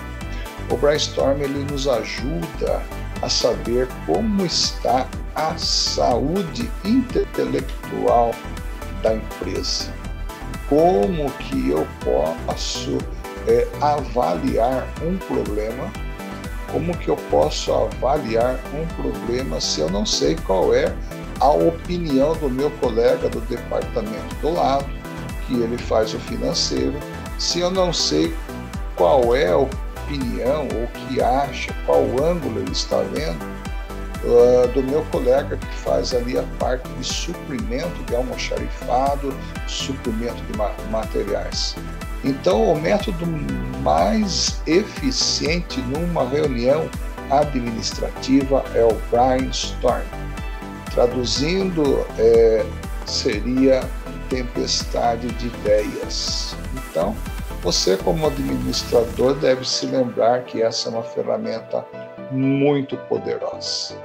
O 0.69 0.77
brainstorm 0.77 1.41
ele 1.41 1.63
nos 1.71 1.88
ajuda 1.88 2.81
a 3.21 3.29
saber 3.29 3.88
como 4.05 4.45
está 4.45 5.07
a 5.36 5.57
saúde 5.57 6.69
intelectual 6.83 8.33
da 9.01 9.15
empresa. 9.15 9.97
Como 10.69 11.31
que 11.31 11.69
eu 11.69 11.88
posso 12.03 12.97
é, 13.47 13.67
avaliar 13.81 14.88
um 15.01 15.17
problema? 15.17 15.91
Como 16.71 16.95
que 16.97 17.07
eu 17.07 17.15
posso 17.29 17.74
avaliar 17.74 18.59
um 18.74 18.86
problema 19.01 19.62
se 19.62 19.79
eu 19.79 19.89
não 19.89 20.05
sei 20.05 20.36
qual 20.36 20.74
é 20.74 20.93
a 21.39 21.50
opinião 21.50 22.36
do 22.36 22.50
meu 22.50 22.69
colega 22.71 23.29
do 23.29 23.39
departamento 23.41 24.36
do 24.41 24.53
lado, 24.53 24.86
que 25.45 25.53
ele 25.53 25.77
faz 25.77 26.13
o 26.13 26.19
financeiro, 26.19 26.97
se 27.39 27.59
eu 27.59 27.71
não 27.71 27.93
sei 27.93 28.36
qual 28.95 29.36
é 29.36 29.47
a 29.47 29.57
opinião 29.57 30.63
ou 30.63 30.88
que 30.88 31.21
acha, 31.21 31.74
qual 31.86 32.01
ângulo 32.21 32.59
ele 32.59 32.71
está 32.71 32.97
vendo, 33.13 33.39
uh, 34.24 34.67
do 34.69 34.83
meu 34.83 35.03
colega 35.05 35.57
que 35.57 35.75
faz 35.75 36.13
ali 36.13 36.38
a 36.38 36.43
parte 36.59 36.88
de 36.89 37.03
suprimento 37.03 38.03
de 38.05 38.15
almoxarifado, 38.15 39.33
suprimento 39.67 40.41
de 40.43 40.57
ma 40.57 40.71
materiais. 40.89 41.75
Então, 42.24 42.71
o 42.71 42.79
método 42.79 43.25
mais 43.81 44.62
eficiente 44.65 45.79
numa 45.81 46.27
reunião 46.27 46.89
administrativa 47.29 48.63
é 48.74 48.83
o 48.83 48.93
brainstorm. 49.12 50.03
Traduzindo, 50.93 52.05
é, 52.17 52.65
seria 53.05 53.81
tempestade 54.29 55.27
de 55.33 55.47
ideias. 55.47 56.55
Então, 56.74 57.15
você, 57.62 57.97
como 57.97 58.27
administrador, 58.27 59.36
deve 59.36 59.67
se 59.67 59.86
lembrar 59.86 60.43
que 60.43 60.62
essa 60.62 60.89
é 60.89 60.91
uma 60.91 61.03
ferramenta 61.03 61.86
muito 62.31 62.97
poderosa. 63.09 63.95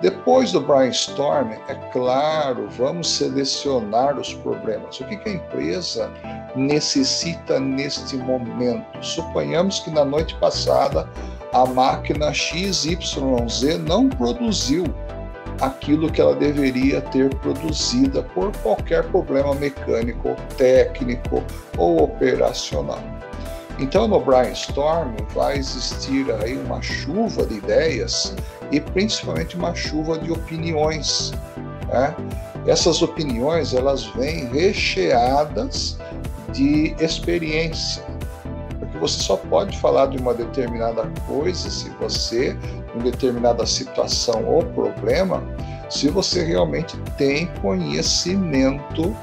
Depois 0.00 0.52
do 0.52 0.60
brainstorm, 0.60 1.50
é 1.66 1.74
claro, 1.92 2.68
vamos 2.70 3.10
selecionar 3.10 4.16
os 4.16 4.32
problemas. 4.34 5.00
O 5.00 5.04
que, 5.04 5.28
a 5.28 5.32
empresa 5.32 6.12
necessita 6.54 7.58
neste 7.58 8.16
momento? 8.16 8.86
Suponhamos 9.02 9.80
que 9.80 9.90
na 9.90 10.04
noite 10.04 10.36
passada 10.36 11.08
a 11.52 11.66
máquina 11.66 12.32
XYZ 12.32 12.98
não 13.84 14.08
produziu 14.08 14.84
aquilo 15.60 16.12
que 16.12 16.20
ela 16.20 16.36
deveria 16.36 17.00
ter 17.00 17.34
produzida 17.36 18.22
por 18.22 18.56
qualquer 18.58 19.02
problema 19.08 19.52
mecânico, 19.56 20.36
técnico 20.56 21.42
ou 21.76 22.04
operacional. 22.04 23.02
Então, 23.80 24.08
no 24.08 24.20
brainstorm 24.20 25.14
vai 25.34 25.56
existir 25.56 26.26
aí 26.42 26.56
uma 26.56 26.82
chuva 26.82 27.46
de 27.46 27.54
ideias 27.54 28.34
e 28.70 28.80
principalmente 28.80 29.56
uma 29.56 29.74
chuva 29.74 30.18
de 30.18 30.30
opiniões. 30.30 31.32
Né? 31.88 32.14
Essas 32.66 33.02
opiniões 33.02 33.72
elas 33.72 34.04
vêm 34.06 34.46
recheadas 34.46 35.98
de 36.52 36.94
experiência, 36.98 38.02
porque 38.78 38.98
você 38.98 39.22
só 39.22 39.36
pode 39.36 39.76
falar 39.78 40.06
de 40.06 40.18
uma 40.18 40.34
determinada 40.34 41.10
coisa 41.26 41.70
se 41.70 41.90
você, 42.00 42.56
em 42.94 42.98
determinada 42.98 43.64
situação 43.66 44.44
ou 44.46 44.64
problema, 44.64 45.42
se 45.90 46.08
você 46.08 46.44
realmente 46.44 46.96
tem 47.16 47.46
conhecimento 47.60 49.16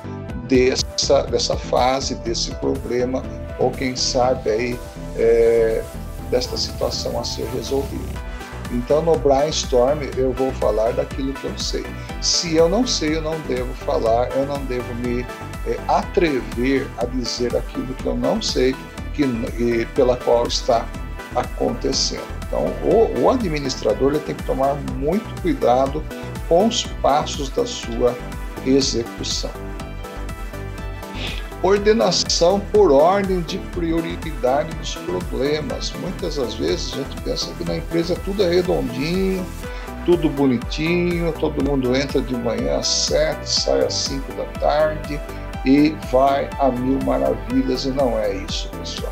dessa, 0.47 1.23
dessa 1.23 1.55
fase, 1.55 2.15
desse 2.15 2.51
problema, 2.55 3.23
ou 3.59 3.71
quem 3.71 3.95
sabe 3.95 4.49
aí 4.49 4.79
é, 5.17 5.83
desta 6.29 6.57
situação 6.57 7.19
a 7.19 7.23
ser 7.23 7.45
resolvida. 7.47 8.24
Então, 8.75 9.01
no 9.01 9.17
brainstorm, 9.17 9.99
eu 10.17 10.33
vou 10.33 10.51
falar 10.53 10.91
daquilo 10.91 11.31
que 11.33 11.45
eu 11.45 11.57
sei. 11.57 11.85
Se 12.21 12.55
eu 12.55 12.67
não 12.67 12.85
sei, 12.85 13.15
eu 13.15 13.21
não 13.21 13.39
devo 13.41 13.73
falar, 13.85 14.29
eu 14.35 14.45
não 14.45 14.63
devo 14.65 14.93
me 14.95 15.21
é, 15.65 15.79
atrever 15.87 16.85
a 16.97 17.05
dizer 17.05 17.55
aquilo 17.55 17.93
que 17.93 18.05
eu 18.05 18.15
não 18.15 18.41
sei, 18.41 18.75
que, 19.13 19.23
e, 19.23 19.85
pela 19.95 20.17
qual 20.17 20.45
está 20.45 20.85
acontecendo. 21.35 22.27
Então, 22.47 22.65
o, 22.83 23.21
o 23.21 23.29
administrador 23.29 24.11
ele 24.11 24.19
tem 24.19 24.35
que 24.35 24.43
tomar 24.43 24.75
muito 24.97 25.41
cuidado 25.41 26.03
com 26.49 26.67
os 26.67 26.83
passos 27.01 27.49
da 27.49 27.65
sua 27.65 28.15
execução. 28.65 29.51
Ordenação 31.65 32.59
por 32.71 32.91
ordem 32.91 33.41
de 33.41 33.57
prioridade 33.57 34.69
dos 34.75 34.93
problemas. 34.97 35.91
Muitas 35.99 36.35
das 36.35 36.53
vezes 36.53 36.93
a 36.93 36.97
gente 36.97 37.21
pensa 37.23 37.51
que 37.55 37.63
na 37.63 37.77
empresa 37.77 38.15
tudo 38.23 38.43
é 38.43 38.49
redondinho, 38.53 39.43
tudo 40.05 40.29
bonitinho, 40.29 41.33
todo 41.33 41.67
mundo 41.67 41.95
entra 41.95 42.21
de 42.21 42.35
manhã 42.37 42.77
às 42.77 42.87
sete, 42.87 43.49
sai 43.49 43.83
às 43.83 43.95
cinco 43.95 44.31
da 44.33 44.43
tarde 44.59 45.19
e 45.65 45.95
vai 46.11 46.47
a 46.59 46.69
mil 46.69 46.99
maravilhas, 47.03 47.85
e 47.85 47.89
não 47.89 48.15
é 48.19 48.35
isso, 48.35 48.69
pessoal. 48.69 49.11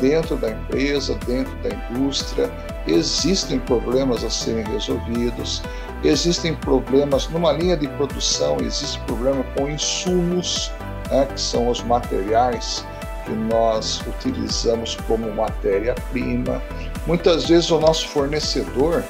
Dentro 0.00 0.36
da 0.36 0.50
empresa, 0.50 1.14
dentro 1.26 1.54
da 1.56 1.76
indústria, 1.76 2.50
existem 2.86 3.58
problemas 3.58 4.24
a 4.24 4.30
serem 4.30 4.64
resolvidos, 4.64 5.62
existem 6.02 6.54
problemas 6.54 7.28
numa 7.28 7.52
linha 7.52 7.76
de 7.76 7.86
produção, 7.86 8.56
existe 8.62 8.98
problema 9.00 9.44
com 9.54 9.68
insumos, 9.68 10.72
né, 11.12 11.26
que 11.26 11.40
são 11.40 11.68
os 11.68 11.82
materiais 11.82 12.84
que 13.26 13.32
nós 13.32 14.00
utilizamos 14.06 14.96
como 15.06 15.30
matéria-prima. 15.30 16.62
Muitas 17.06 17.48
vezes 17.48 17.70
o 17.70 17.78
nosso 17.78 18.08
fornecedor 18.08 19.04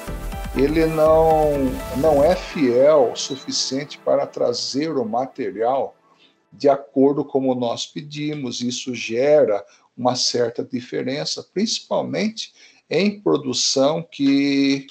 ele 0.55 0.85
não, 0.85 1.53
não 1.97 2.23
é 2.23 2.35
fiel 2.35 3.11
o 3.13 3.15
suficiente 3.15 3.97
para 3.97 4.27
trazer 4.27 4.89
o 4.89 5.05
material 5.05 5.95
de 6.51 6.69
acordo 6.69 7.25
como 7.25 7.55
nós 7.55 7.87
pedimos. 7.87 8.61
Isso 8.61 8.93
gera 8.93 9.65
uma 9.97 10.15
certa 10.15 10.63
diferença, 10.63 11.43
principalmente 11.53 12.53
em 12.89 13.19
produção 13.19 14.03
que 14.03 14.85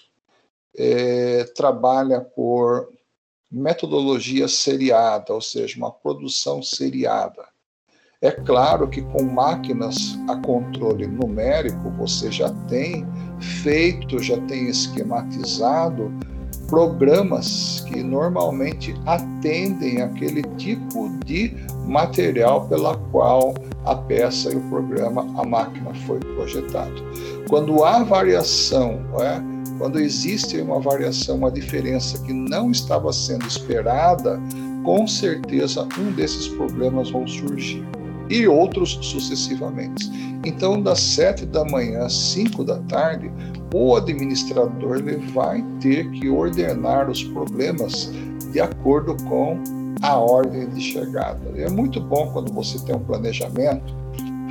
é, 0.77 1.45
trabalha 1.55 2.21
por 2.21 2.89
metodologia 3.53 4.49
seriada, 4.49 5.35
ou 5.35 5.41
seja, 5.41 5.77
uma 5.77 5.91
produção 5.91 6.63
seriada. 6.63 7.45
É 8.23 8.31
claro 8.31 8.89
que 8.89 9.03
com 9.03 9.25
máquinas 9.25 10.17
a 10.29 10.37
controle 10.37 11.07
numérico 11.07 11.91
você 11.99 12.31
já 12.31 12.51
tem 12.69 13.05
feito, 13.63 14.23
já 14.23 14.41
tem 14.43 14.69
esquematizado 14.69 16.13
programas 16.69 17.85
que 17.89 18.03
normalmente 18.03 18.95
atendem 19.05 20.01
aquele 20.01 20.43
tipo 20.57 21.11
de 21.25 21.55
material 21.87 22.67
pela 22.69 22.97
qual 23.11 23.55
a 23.85 23.95
peça 23.95 24.51
e 24.53 24.57
o 24.57 24.71
programa, 24.71 25.23
a 25.39 25.45
máquina 25.45 25.93
foi 26.07 26.19
projetado. 26.21 26.95
Quando 27.49 27.85
há 27.85 28.03
variação, 28.05 29.05
é, 29.21 29.52
quando 29.83 29.99
existe 29.99 30.61
uma 30.61 30.79
variação, 30.79 31.39
uma 31.39 31.51
diferença 31.51 32.17
que 32.23 32.33
não 32.33 32.71
estava 32.71 33.13
sendo 33.13 33.49
esperada, 33.49 34.41
com 34.85 35.09
certeza 35.09 35.89
um 35.99 36.13
desses 36.13 36.47
problemas 36.47 37.11
vão 37.11 37.27
surgir 37.27 37.85
e 38.31 38.47
outros 38.47 38.97
sucessivamente. 39.03 40.09
Então, 40.47 40.81
das 40.81 41.01
sete 41.01 41.45
da 41.45 41.65
manhã 41.65 42.05
às 42.05 42.13
cinco 42.13 42.63
da 42.63 42.79
tarde, 42.83 43.29
o 43.75 43.97
administrador 43.97 44.99
ele 44.99 45.17
vai 45.33 45.65
ter 45.81 46.09
que 46.13 46.29
ordenar 46.29 47.11
os 47.11 47.25
problemas 47.25 48.09
de 48.53 48.61
acordo 48.61 49.17
com 49.25 49.59
a 50.01 50.17
ordem 50.17 50.69
de 50.69 50.81
chegada. 50.81 51.41
É 51.57 51.69
muito 51.69 52.01
bom 52.01 52.31
quando 52.33 52.53
você 52.53 52.79
tem 52.85 52.95
um 52.95 53.01
planejamento, 53.01 53.93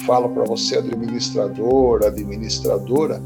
fala 0.05 0.27
para 0.27 0.43
você, 0.43 0.79
administrador, 0.79 2.05
administradora, 2.05 3.23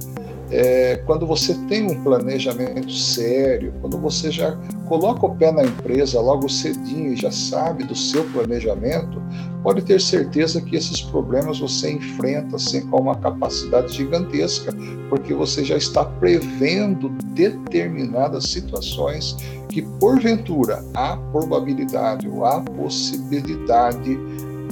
é, 0.51 0.97
quando 1.05 1.25
você 1.25 1.53
tem 1.67 1.89
um 1.89 2.03
planejamento 2.03 2.91
sério, 2.91 3.73
quando 3.81 3.97
você 3.97 4.29
já 4.29 4.57
coloca 4.87 5.25
o 5.25 5.35
pé 5.35 5.51
na 5.51 5.63
empresa 5.63 6.19
logo 6.21 6.47
cedinho 6.47 7.13
e 7.13 7.15
já 7.15 7.31
sabe 7.31 7.83
do 7.83 7.95
seu 7.95 8.23
planejamento, 8.25 9.21
pode 9.63 9.81
ter 9.81 9.99
certeza 9.99 10.61
que 10.61 10.75
esses 10.75 11.01
problemas 11.01 11.59
você 11.59 11.91
enfrenta 11.91 12.55
assim, 12.55 12.81
com 12.87 13.01
uma 13.01 13.15
capacidade 13.15 13.93
gigantesca, 13.93 14.71
porque 15.09 15.33
você 15.33 15.65
já 15.65 15.77
está 15.77 16.05
prevendo 16.05 17.09
determinadas 17.33 18.45
situações 18.45 19.35
que, 19.69 19.81
porventura, 19.99 20.85
há 20.93 21.17
probabilidade 21.31 22.29
ou 22.29 22.45
há 22.45 22.61
possibilidade 22.61 24.17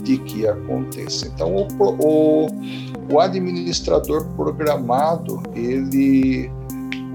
de 0.03 0.17
que 0.19 0.47
aconteça. 0.47 1.27
Então, 1.27 1.55
o, 1.55 1.67
o, 1.79 2.47
o 3.11 3.19
administrador 3.19 4.25
programado, 4.35 5.41
ele 5.55 6.51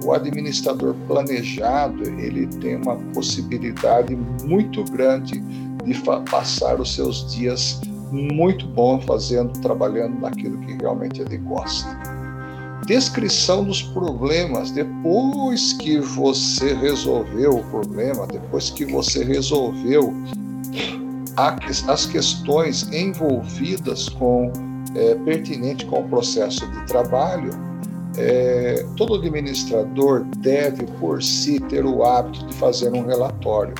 o 0.05 0.12
administrador 0.12 0.94
planejado 1.07 2.05
ele 2.05 2.46
tem 2.46 2.77
uma 2.77 2.96
possibilidade 3.12 4.16
muito 4.44 4.85
grande 4.85 5.40
de 5.85 5.94
passar 6.31 6.81
os 6.81 6.94
seus 6.94 7.35
dias 7.35 7.81
muito 8.12 8.66
bom 8.66 9.01
fazendo, 9.01 9.59
trabalhando 9.61 10.18
naquilo 10.20 10.59
que 10.59 10.74
realmente 10.74 11.20
ele 11.20 11.38
gosta. 11.38 11.88
Descrição 12.87 13.64
dos 13.64 13.83
problemas. 13.83 14.70
Depois 14.70 15.74
que 15.74 15.98
você 15.98 16.72
resolveu 16.74 17.57
o 17.57 17.64
problema, 17.64 18.27
depois 18.27 18.70
que 18.70 18.85
você 18.87 19.24
resolveu 19.24 20.14
as 21.38 22.07
questões 22.07 22.90
envolvidas 22.92 24.09
com 24.09 24.53
é, 24.94 25.14
pertinente 25.16 25.87
com 25.87 26.01
o 26.01 26.09
processo 26.09 26.66
de 26.66 26.87
trabalho, 26.87 27.51
é, 28.16 28.85
todo 28.96 29.14
administrador 29.14 30.24
deve 30.38 30.85
por 30.98 31.22
si 31.22 31.61
ter 31.61 31.85
o 31.85 32.03
hábito 32.03 32.44
de 32.46 32.55
fazer 32.55 32.92
um 32.92 33.07
relatório. 33.07 33.74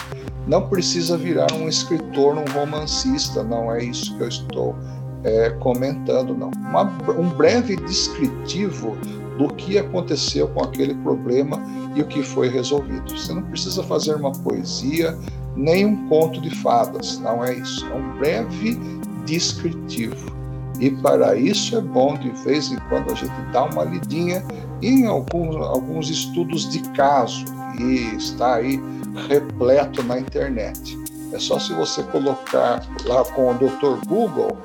Não 0.47 0.69
precisa 0.69 1.17
virar 1.17 1.53
um 1.53 1.69
escritor, 1.69 2.37
um 2.37 2.45
romancista, 2.53 3.43
não 3.43 3.73
é 3.75 3.83
isso 3.83 4.17
que 4.17 4.23
eu 4.23 4.29
estou 4.29 4.77
é, 5.25 5.51
comentando, 5.61 6.35
não. 6.35 6.51
Uma, 6.57 6.85
um 7.19 7.29
breve 7.31 7.77
descritivo 7.77 8.97
do 9.37 9.49
que 9.55 9.79
aconteceu 9.79 10.49
com 10.49 10.65
aquele 10.65 10.95
problema 10.97 11.61
e 11.95 12.03
o 12.03 12.07
que 12.07 12.23
foi 12.23 12.49
resolvido. 12.49 13.11
Você 13.17 13.33
não 13.33 13.43
precisa 13.43 13.83
fazer 13.83 14.15
uma 14.15 14.33
poesia 14.33 15.17
nem 15.59 15.85
um 15.85 16.09
conto 16.09 16.41
de 16.41 16.51
fadas, 16.63 17.19
não 17.19 17.45
é 17.45 17.53
isso. 17.55 17.85
É 17.87 17.95
um 17.95 18.17
breve 18.17 18.79
descritivo. 19.27 20.39
E 20.81 20.91
para 20.91 21.35
isso 21.35 21.77
é 21.77 21.81
bom 21.81 22.17
de 22.17 22.31
vez 22.45 22.71
em 22.71 22.79
quando 22.89 23.11
a 23.11 23.15
gente 23.15 23.35
dar 23.53 23.65
uma 23.65 23.83
lidinha 23.83 24.45
em 24.81 25.07
alguns, 25.07 25.57
alguns 25.57 26.09
estudos 26.09 26.69
de 26.71 26.81
caso, 26.91 27.45
e 27.81 28.15
está 28.17 28.55
aí 28.55 28.81
repleto 29.29 30.03
na 30.05 30.21
internet. 30.21 30.97
É 31.33 31.39
só 31.39 31.59
se 31.59 31.73
você 31.75 32.03
colocar 32.05 32.87
lá 33.05 33.25
com 33.25 33.51
o 33.51 33.55
Dr. 33.55 34.07
Google, 34.07 34.57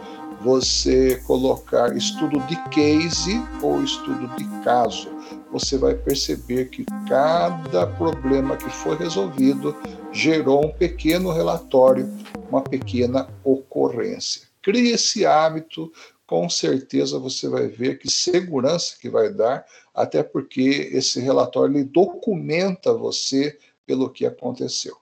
você 0.41 1.19
colocar 1.25 1.95
estudo 1.97 2.39
de 2.41 2.55
case 2.69 3.41
ou 3.61 3.83
estudo 3.83 4.27
de 4.35 4.45
caso. 4.63 5.09
Você 5.51 5.77
vai 5.77 5.95
perceber 5.95 6.65
que 6.65 6.85
cada 7.07 7.87
problema 7.87 8.55
que 8.55 8.69
foi 8.69 8.95
resolvido 8.97 9.75
gerou 10.13 10.65
um 10.65 10.71
pequeno 10.71 11.31
relatório, 11.31 12.07
uma 12.49 12.61
pequena 12.61 13.27
ocorrência. 13.43 14.47
Crie 14.61 14.91
esse 14.91 15.25
hábito, 15.25 15.91
com 16.25 16.47
certeza 16.49 17.19
você 17.19 17.49
vai 17.49 17.67
ver 17.67 17.97
que 17.97 18.09
segurança 18.09 18.95
que 19.01 19.09
vai 19.09 19.33
dar, 19.33 19.65
até 19.93 20.23
porque 20.23 20.89
esse 20.93 21.19
relatório 21.19 21.75
ele 21.75 21.83
documenta 21.83 22.93
você 22.93 23.57
pelo 23.85 24.09
que 24.09 24.25
aconteceu. 24.25 24.95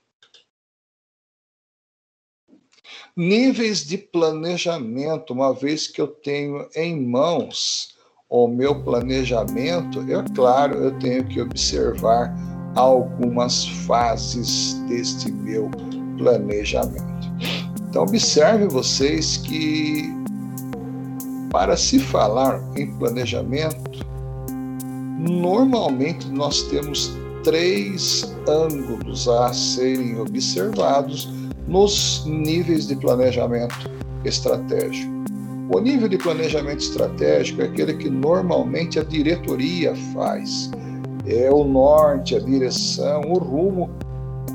Níveis 3.15 3.85
de 3.85 3.97
planejamento, 3.97 5.33
uma 5.33 5.53
vez 5.53 5.85
que 5.87 5.99
eu 5.99 6.07
tenho 6.07 6.67
em 6.73 6.99
mãos 7.05 7.95
o 8.29 8.47
meu 8.47 8.81
planejamento, 8.81 9.99
é 10.01 10.33
claro, 10.33 10.75
eu 10.75 10.97
tenho 10.97 11.27
que 11.27 11.41
observar 11.41 12.33
algumas 12.75 13.67
fases 13.85 14.81
deste 14.87 15.31
meu 15.31 15.69
planejamento. 16.17 17.31
Então, 17.89 18.03
observe 18.03 18.67
vocês 18.67 19.37
que 19.37 20.09
para 21.51 21.75
se 21.75 21.99
falar 21.99 22.61
em 22.77 22.95
planejamento, 22.97 24.05
normalmente 25.19 26.29
nós 26.29 26.63
temos 26.63 27.11
três 27.43 28.33
ângulos 28.47 29.27
a 29.27 29.51
serem 29.51 30.19
observados 30.19 31.29
nos 31.67 32.23
níveis 32.25 32.87
de 32.87 32.95
planejamento 32.95 33.89
estratégico. 34.23 35.11
O 35.73 35.79
nível 35.79 36.07
de 36.07 36.17
planejamento 36.17 36.79
estratégico 36.79 37.61
é 37.61 37.65
aquele 37.65 37.93
que 37.93 38.09
normalmente 38.09 38.99
a 38.99 39.03
diretoria 39.03 39.95
faz. 40.13 40.69
É 41.25 41.51
o 41.51 41.63
norte, 41.63 42.35
a 42.35 42.39
direção, 42.39 43.21
o 43.21 43.37
rumo 43.37 43.89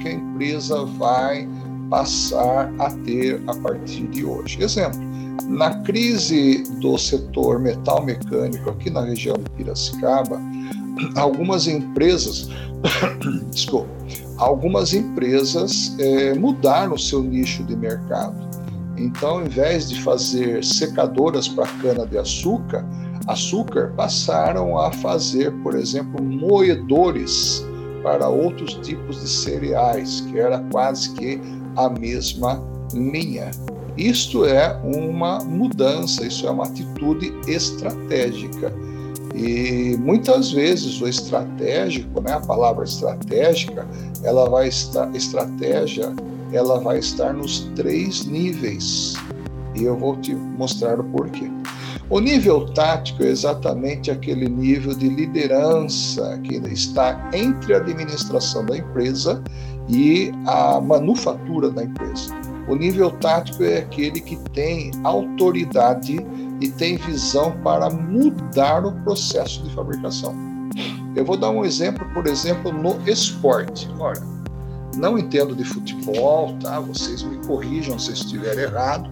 que 0.01 0.09
a 0.09 0.13
empresa 0.13 0.85
vai 0.85 1.49
passar 1.89 2.73
a 2.79 2.91
ter 3.05 3.43
a 3.47 3.55
partir 3.55 4.07
de 4.09 4.25
hoje. 4.25 4.63
Exemplo, 4.63 5.01
na 5.49 5.83
crise 5.83 6.65
do 6.81 6.99
setor 6.99 7.61
metal 7.61 8.05
mecânico 8.05 8.71
aqui 8.71 8.91
na 8.91 9.03
região 9.03 9.37
de 9.37 9.51
Piracicaba, 9.51 10.41
algumas 11.15 11.67
empresas, 11.69 12.49
desculpa, 13.53 13.89
algumas 14.39 14.93
empresas 14.93 15.95
é, 15.99 16.35
mudaram 16.35 16.95
o 16.95 16.99
seu 16.99 17.23
nicho 17.23 17.63
de 17.65 17.77
mercado. 17.77 18.47
Então, 18.99 19.29
ao 19.29 19.43
invés 19.43 19.89
de 19.89 20.01
fazer 20.01 20.65
secadoras 20.65 21.47
para 21.49 21.67
cana 21.83 22.07
de 22.07 22.17
açúcar, 22.17 22.85
açúcar, 23.27 23.93
passaram 23.97 24.79
a 24.79 24.91
fazer, 24.93 25.53
por 25.63 25.75
exemplo, 25.75 26.23
moedores 26.23 27.65
para 28.03 28.29
outros 28.29 28.75
tipos 28.75 29.21
de 29.21 29.29
cereais, 29.29 30.21
que 30.23 30.39
era 30.39 30.61
quase 30.71 31.13
que 31.15 31.41
a 31.77 31.91
mesma 31.91 32.63
linha. 32.95 33.51
Isto 33.97 34.45
é 34.45 34.79
uma 34.85 35.41
mudança, 35.41 36.25
isso 36.25 36.47
é 36.47 36.51
uma 36.51 36.67
atitude 36.67 37.33
estratégica. 37.49 38.73
E 39.35 39.97
muitas 39.99 40.53
vezes 40.53 41.01
o 41.01 41.09
estratégico, 41.09 42.21
né, 42.21 42.33
a 42.33 42.41
palavra 42.41 42.85
estratégica, 42.85 43.87
ela 44.23 44.49
vai 44.49 44.69
estar 44.69 45.15
estratégia, 45.15 46.15
ela 46.53 46.79
vai 46.81 46.99
estar 46.99 47.33
nos 47.33 47.61
três 47.75 48.25
níveis. 48.25 49.15
E 49.75 49.85
eu 49.85 49.97
vou 49.97 50.17
te 50.17 50.35
mostrar 50.35 51.01
o 51.01 51.05
porquê. 51.05 51.51
O 52.09 52.21
nível 52.21 52.67
tático 52.67 53.25
é 53.25 53.27
exatamente 53.27 54.13
aquele 54.13 54.49
nível 54.49 54.95
de 54.95 55.09
liderança 55.09 56.39
que 56.45 56.55
está 56.69 57.31
entre 57.33 57.75
a 57.75 57.79
administração 57.79 58.65
da 58.65 58.79
empresa 58.79 59.43
e 59.89 60.31
a 60.47 60.81
manufatura 60.81 61.69
da 61.69 61.83
empresa. 61.83 62.33
O 62.69 62.77
nível 62.77 63.11
tático 63.11 63.65
é 63.65 63.79
aquele 63.79 64.21
que 64.21 64.37
tem 64.51 64.93
autoridade 65.03 66.19
e 66.61 66.69
tem 66.69 66.97
visão 66.97 67.53
para 67.63 67.91
mudar 67.91 68.85
o 68.85 68.93
processo 69.03 69.65
de 69.65 69.75
fabricação. 69.75 70.33
Eu 71.17 71.25
vou 71.25 71.37
dar 71.37 71.51
um 71.51 71.65
exemplo, 71.65 72.07
por 72.15 72.29
exemplo, 72.29 72.73
no 72.73 72.97
esporte. 73.09 73.89
Olha, 73.99 74.23
não 74.97 75.19
entendo 75.19 75.57
de 75.57 75.65
futebol, 75.65 76.57
tá? 76.61 76.79
Vocês 76.79 77.23
me 77.23 77.37
corrijam 77.47 77.99
se 77.99 78.13
estiver 78.13 78.59
errado, 78.59 79.11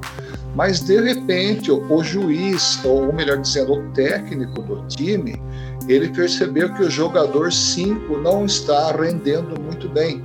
mas 0.54 0.80
de 0.80 1.00
repente 1.00 1.70
o, 1.70 2.02
juiz, 2.02 2.82
ou 2.84 3.12
melhor 3.12 3.38
dizendo, 3.38 3.74
o 3.74 3.92
técnico 3.92 4.62
do 4.62 4.86
time, 4.88 5.40
ele 5.88 6.08
percebeu 6.08 6.72
que 6.74 6.82
o 6.82 6.90
jogador 6.90 7.52
5 7.52 8.16
não 8.18 8.44
está 8.44 8.92
rendendo 8.92 9.60
muito 9.60 9.88
bem 9.88 10.22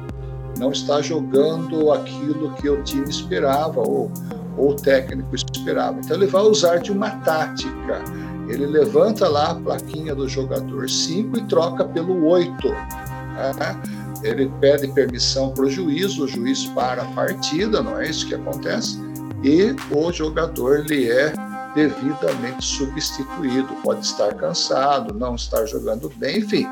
não 0.59 0.71
está 0.71 1.01
jogando 1.01 1.91
aquilo 1.91 2.53
que 2.55 2.69
o 2.69 2.83
time 2.83 3.09
esperava 3.09 3.79
ou, 3.79 4.11
ou 4.57 4.71
o 4.71 4.75
técnico 4.75 5.33
esperava. 5.33 5.99
Então 5.99 6.17
ele 6.17 6.27
vai 6.27 6.41
usar 6.41 6.77
de 6.77 6.91
uma 6.91 7.09
tática. 7.21 8.03
Ele 8.47 8.65
levanta 8.65 9.27
lá 9.27 9.51
a 9.51 9.55
plaquinha 9.55 10.13
do 10.13 10.27
jogador 10.27 10.89
5 10.89 11.37
e 11.37 11.41
troca 11.45 11.85
pelo 11.85 12.25
8. 12.25 12.67
Né? 12.67 13.81
Ele 14.23 14.51
pede 14.59 14.87
permissão 14.89 15.51
para 15.51 15.65
o 15.65 15.69
juiz, 15.69 16.17
o 16.17 16.27
juiz 16.27 16.65
para 16.67 17.03
a 17.03 17.05
partida, 17.05 17.81
não 17.81 17.97
é 17.99 18.09
isso 18.09 18.27
que 18.27 18.35
acontece? 18.35 18.99
E 19.43 19.75
o 19.91 20.11
jogador 20.11 20.79
ele 20.79 21.09
é 21.09 21.33
devidamente 21.73 22.65
substituído. 22.65 23.73
Pode 23.83 24.05
estar 24.05 24.33
cansado, 24.35 25.13
não 25.13 25.35
estar 25.35 25.65
jogando 25.65 26.09
bem, 26.17 26.39
enfim. 26.39 26.67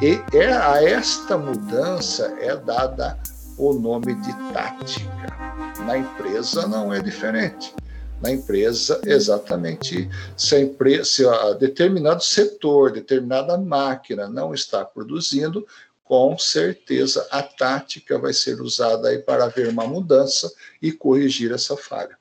E 0.00 0.20
é, 0.36 0.52
a 0.52 0.82
esta 0.82 1.36
mudança 1.36 2.34
é 2.40 2.56
dada 2.56 3.18
o 3.56 3.74
nome 3.74 4.14
de 4.14 4.32
tática. 4.52 5.36
Na 5.84 5.98
empresa 5.98 6.66
não 6.66 6.92
é 6.92 7.00
diferente. 7.00 7.74
Na 8.22 8.32
empresa, 8.32 9.00
exatamente, 9.04 10.08
se, 10.36 10.56
a 10.56 10.60
empresa, 10.60 11.04
se 11.04 11.26
a 11.26 11.52
determinado 11.52 12.22
setor, 12.22 12.90
determinada 12.90 13.56
máquina 13.56 14.28
não 14.28 14.52
está 14.52 14.84
produzindo, 14.84 15.64
com 16.08 16.38
certeza 16.38 17.28
a 17.30 17.42
tática 17.42 18.18
vai 18.18 18.32
ser 18.32 18.62
usada 18.62 19.08
aí 19.08 19.18
para 19.18 19.44
haver 19.44 19.68
uma 19.68 19.86
mudança 19.86 20.50
e 20.80 20.90
corrigir 20.90 21.52
essa 21.52 21.76
falha. 21.76 22.16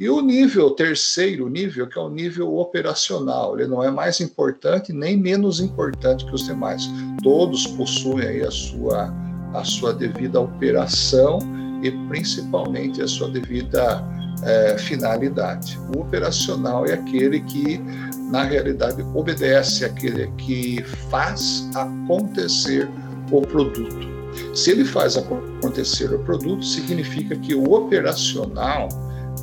E 0.00 0.08
o 0.08 0.22
nível 0.22 0.70
terceiro 0.70 1.48
nível, 1.50 1.86
que 1.86 1.98
é 1.98 2.00
o 2.00 2.08
nível 2.08 2.56
operacional, 2.56 3.60
ele 3.60 3.68
não 3.68 3.84
é 3.84 3.90
mais 3.90 4.20
importante 4.20 4.92
nem 4.92 5.16
menos 5.16 5.60
importante 5.60 6.24
que 6.24 6.34
os 6.34 6.46
demais. 6.46 6.88
Todos 7.22 7.66
possuem 7.66 8.26
aí 8.26 8.42
a 8.42 8.50
sua, 8.50 9.14
a 9.52 9.62
sua 9.62 9.92
devida 9.92 10.40
operação 10.40 11.38
e 11.82 11.90
principalmente 12.08 13.02
a 13.02 13.06
sua 13.06 13.28
devida 13.28 14.02
é, 14.42 14.78
finalidade. 14.78 15.78
O 15.94 16.00
operacional 16.00 16.86
é 16.86 16.94
aquele 16.94 17.40
que, 17.40 17.78
na 18.32 18.44
realidade, 18.44 19.04
obedece, 19.14 19.84
aquele 19.84 20.26
que 20.38 20.82
faz 21.10 21.68
acontecer 21.74 22.88
o 23.30 23.42
produto. 23.42 24.10
Se 24.54 24.70
ele 24.70 24.86
faz 24.86 25.18
acontecer 25.18 26.12
o 26.14 26.18
produto, 26.20 26.64
significa 26.64 27.36
que 27.36 27.54
o 27.54 27.74
operacional, 27.74 28.88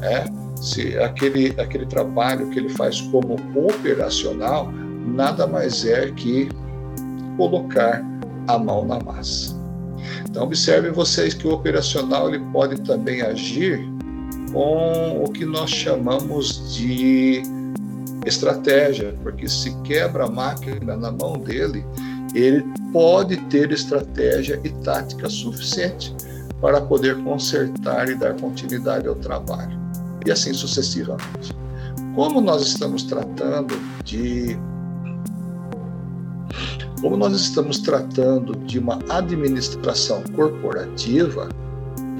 é, 0.01 0.25
se 0.59 0.97
aquele, 0.97 1.53
aquele 1.61 1.85
trabalho 1.85 2.49
que 2.49 2.57
ele 2.57 2.69
faz 2.69 2.99
como 2.99 3.35
operacional, 3.55 4.71
nada 5.05 5.45
mais 5.45 5.85
é 5.85 6.09
que 6.09 6.49
colocar 7.37 8.03
a 8.47 8.57
mão 8.57 8.85
na 8.85 8.99
massa. 8.99 9.55
Então 10.27 10.45
observem 10.45 10.91
vocês 10.91 11.35
que 11.35 11.47
o 11.47 11.53
operacional 11.53 12.33
ele 12.33 12.43
pode 12.51 12.81
também 12.81 13.21
agir 13.21 13.79
com 14.51 15.23
o 15.23 15.31
que 15.31 15.45
nós 15.45 15.69
chamamos 15.69 16.73
de 16.73 17.43
estratégia, 18.25 19.15
porque 19.23 19.47
se 19.47 19.75
quebra 19.81 20.25
a 20.25 20.29
máquina 20.29 20.95
na 20.95 21.11
mão 21.11 21.33
dele, 21.33 21.85
ele 22.33 22.63
pode 22.91 23.37
ter 23.47 23.71
estratégia 23.71 24.59
e 24.63 24.69
tática 24.83 25.29
suficiente 25.29 26.15
para 26.61 26.81
poder 26.81 27.21
consertar 27.23 28.09
e 28.09 28.15
dar 28.15 28.33
continuidade 28.39 29.07
ao 29.07 29.15
trabalho, 29.15 29.79
e 30.25 30.31
assim 30.31 30.53
sucessivamente. 30.53 31.55
Como 32.15 32.41
nós 32.41 32.61
estamos 32.61 33.03
tratando 33.03 33.79
de 34.03 34.57
como 37.01 37.15
nós 37.15 37.33
estamos 37.33 37.79
tratando 37.79 38.57
de 38.65 38.77
uma 38.77 38.99
administração 39.09 40.21
corporativa, 40.35 41.47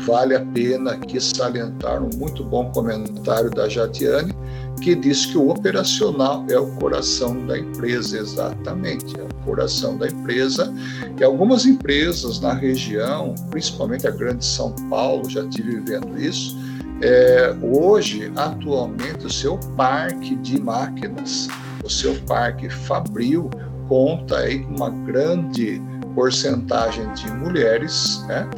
vale 0.05 0.35
a 0.35 0.45
pena 0.45 0.91
aqui 0.91 1.19
salientar 1.19 2.01
um 2.01 2.09
muito 2.17 2.43
bom 2.43 2.71
comentário 2.71 3.49
da 3.49 3.67
Jadiane, 3.67 4.33
que 4.81 4.95
diz 4.95 5.25
que 5.25 5.38
o 5.38 5.49
operacional 5.49 6.45
é 6.49 6.57
o 6.57 6.67
coração 6.75 7.45
da 7.45 7.57
empresa, 7.57 8.17
exatamente, 8.17 9.19
é 9.19 9.23
o 9.23 9.45
coração 9.45 9.97
da 9.97 10.07
empresa. 10.07 10.73
E 11.19 11.23
algumas 11.23 11.65
empresas 11.65 12.39
na 12.39 12.53
região, 12.53 13.35
principalmente 13.49 14.07
a 14.07 14.12
Grande 14.12 14.45
São 14.45 14.73
Paulo, 14.89 15.29
já 15.29 15.43
estive 15.43 15.81
vendo 15.81 16.19
isso, 16.19 16.57
é, 17.01 17.55
hoje, 17.62 18.31
atualmente, 18.35 19.25
o 19.25 19.29
seu 19.29 19.57
parque 19.77 20.35
de 20.38 20.62
máquinas, 20.62 21.47
o 21.83 21.89
seu 21.89 22.15
parque 22.27 22.69
fabril, 22.69 23.49
conta 23.88 24.38
aí 24.38 24.59
com 24.59 24.75
uma 24.75 24.89
grande 24.89 25.81
porcentagem 26.13 27.12
de 27.13 27.31
mulheres, 27.31 28.23
né, 28.27 28.49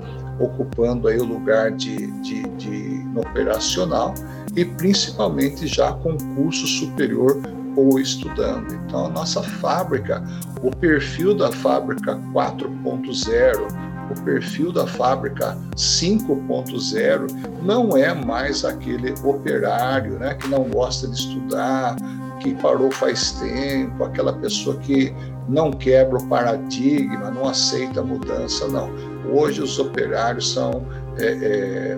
ocupando 0.44 1.08
aí 1.08 1.18
o 1.18 1.26
lugar 1.26 1.72
de, 1.72 2.08
de, 2.22 2.44
de 2.44 3.06
operacional 3.16 4.14
e 4.56 4.66
principalmente 4.66 5.68
já 5.68 5.94
com 5.94 6.18
curso 6.36 6.68
superior 6.68 7.42
ou 7.76 8.00
estudando. 8.00 8.74
Então, 8.74 9.06
a 9.06 9.10
nossa 9.10 9.42
fábrica, 9.42 10.24
o 10.62 10.76
perfil 10.76 11.34
da 11.34 11.52
fábrica 11.52 12.20
4.0, 12.34 13.92
o 14.12 14.24
perfil 14.24 14.72
da 14.72 14.86
fábrica 14.86 15.58
5.0 15.76 17.62
não 17.64 17.96
é 17.96 18.14
mais 18.14 18.66
aquele 18.66 19.14
operário 19.24 20.20
né, 20.20 20.34
que 20.34 20.50
não 20.50 20.64
gosta 20.64 21.08
de 21.08 21.16
estudar, 21.16 21.96
que 22.42 22.54
parou 22.56 22.92
faz 22.92 23.34
tempo, 23.34 24.04
aquela 24.04 24.34
pessoa 24.34 24.76
que 24.78 25.14
não 25.48 25.72
quebra 25.72 26.18
o 26.18 26.28
paradigma, 26.28 27.32
não 27.32 27.48
aceita 27.48 28.02
a 28.02 28.04
mudança, 28.04 28.68
não. 28.68 28.90
Hoje 29.30 29.62
os 29.62 29.78
operários 29.80 30.54
são 30.54 30.86
é, 31.18 31.26
é, 31.26 31.96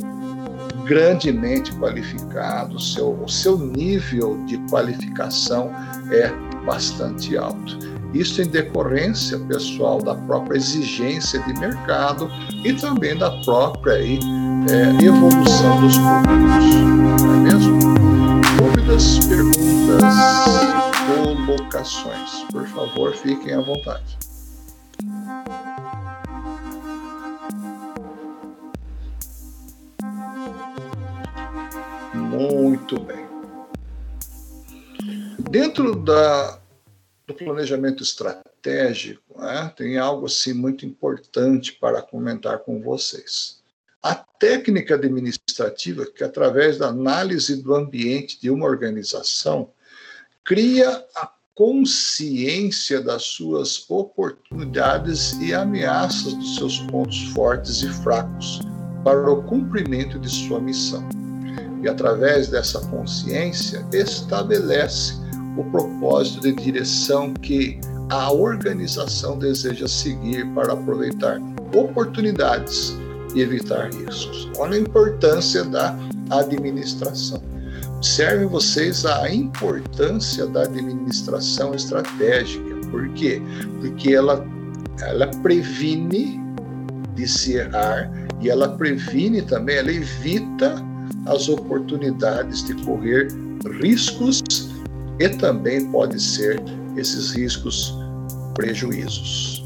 grandemente 0.85 1.71
qualificados, 1.75 2.93
seu, 2.93 3.11
o 3.11 3.29
seu 3.29 3.57
nível 3.57 4.43
de 4.45 4.57
qualificação 4.69 5.71
é 6.11 6.31
bastante 6.65 7.37
alto. 7.37 7.77
Isso 8.13 8.41
em 8.41 8.47
decorrência, 8.47 9.39
pessoal, 9.39 9.99
da 9.99 10.13
própria 10.13 10.57
exigência 10.57 11.39
de 11.43 11.53
mercado 11.59 12.29
e 12.63 12.71
também 12.73 13.17
da 13.17 13.31
própria 13.43 13.95
aí, 13.95 14.19
é, 14.69 15.03
evolução 15.03 15.81
dos 15.81 15.97
produtos. 15.97 16.75
Não 17.23 17.33
é 17.33 17.37
mesmo? 17.37 17.79
Dúvidas, 18.57 19.19
perguntas, 19.25 20.03
colocações. 21.07 22.45
Por 22.51 22.67
favor, 22.67 23.13
fiquem 23.15 23.55
à 23.55 23.61
vontade. 23.61 24.32
Muito 32.33 32.99
bem. 32.99 33.23
Dentro 35.51 35.95
da, 35.95 36.59
do 37.27 37.33
planejamento 37.35 38.01
estratégico, 38.01 39.39
né, 39.39 39.71
tem 39.77 39.99
algo 39.99 40.25
assim 40.25 40.51
muito 40.51 40.83
importante 40.83 41.73
para 41.73 42.01
comentar 42.01 42.59
com 42.59 42.81
vocês. 42.81 43.61
A 44.01 44.15
técnica 44.15 44.95
administrativa, 44.95 46.07
que 46.07 46.23
através 46.23 46.79
da 46.79 46.87
análise 46.87 47.61
do 47.61 47.75
ambiente 47.75 48.41
de 48.41 48.49
uma 48.49 48.65
organização, 48.65 49.69
cria 50.43 51.05
a 51.15 51.31
consciência 51.53 52.99
das 52.99 53.25
suas 53.25 53.87
oportunidades 53.87 55.33
e 55.33 55.53
ameaças 55.53 56.33
dos 56.33 56.55
seus 56.55 56.79
pontos 56.87 57.29
fortes 57.29 57.83
e 57.83 57.89
fracos 58.01 58.59
para 59.03 59.31
o 59.31 59.43
cumprimento 59.43 60.17
de 60.19 60.29
sua 60.29 60.59
missão 60.59 61.07
e, 61.83 61.89
através 61.89 62.47
dessa 62.47 62.79
consciência, 62.87 63.85
estabelece 63.91 65.15
o 65.57 65.63
propósito 65.65 66.41
de 66.41 66.53
direção 66.53 67.33
que 67.33 67.79
a 68.09 68.31
organização 68.31 69.37
deseja 69.37 69.87
seguir 69.87 70.45
para 70.53 70.73
aproveitar 70.73 71.39
oportunidades 71.75 72.95
e 73.35 73.41
evitar 73.41 73.91
riscos. 73.91 74.49
Olha 74.57 74.77
a 74.77 74.79
importância 74.79 75.63
da 75.63 75.97
administração. 76.29 77.41
Observem 77.97 78.47
vocês 78.47 79.05
a 79.05 79.29
importância 79.33 80.45
da 80.47 80.63
administração 80.63 81.73
estratégica. 81.73 82.75
Por 82.91 83.09
quê? 83.13 83.41
Porque 83.79 84.13
ela, 84.13 84.45
ela 85.01 85.27
previne 85.41 86.41
de 87.15 87.27
se 87.27 87.55
errar 87.55 88.11
e 88.41 88.49
ela 88.49 88.69
previne 88.77 89.41
também, 89.41 89.77
ela 89.77 89.91
evita 89.91 90.83
as 91.27 91.49
oportunidades 91.49 92.63
de 92.63 92.73
correr 92.83 93.27
riscos 93.81 94.43
e 95.19 95.29
também 95.29 95.89
pode 95.91 96.21
ser 96.21 96.61
esses 96.97 97.31
riscos 97.31 97.93
prejuízos. 98.55 99.65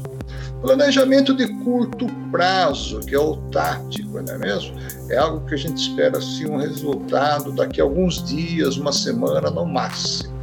Planejamento 0.60 1.34
de 1.34 1.46
curto 1.62 2.06
prazo, 2.32 2.98
que 3.00 3.14
é 3.14 3.18
o 3.18 3.36
tático, 3.52 4.20
não 4.20 4.34
é 4.34 4.38
mesmo? 4.38 4.74
É 5.08 5.16
algo 5.16 5.46
que 5.46 5.54
a 5.54 5.56
gente 5.56 5.76
espera 5.76 6.18
assim 6.18 6.46
um 6.46 6.56
resultado 6.56 7.52
daqui 7.52 7.80
a 7.80 7.84
alguns 7.84 8.22
dias, 8.24 8.76
uma 8.76 8.92
semana 8.92 9.50
no 9.50 9.64
máximo. 9.64 10.36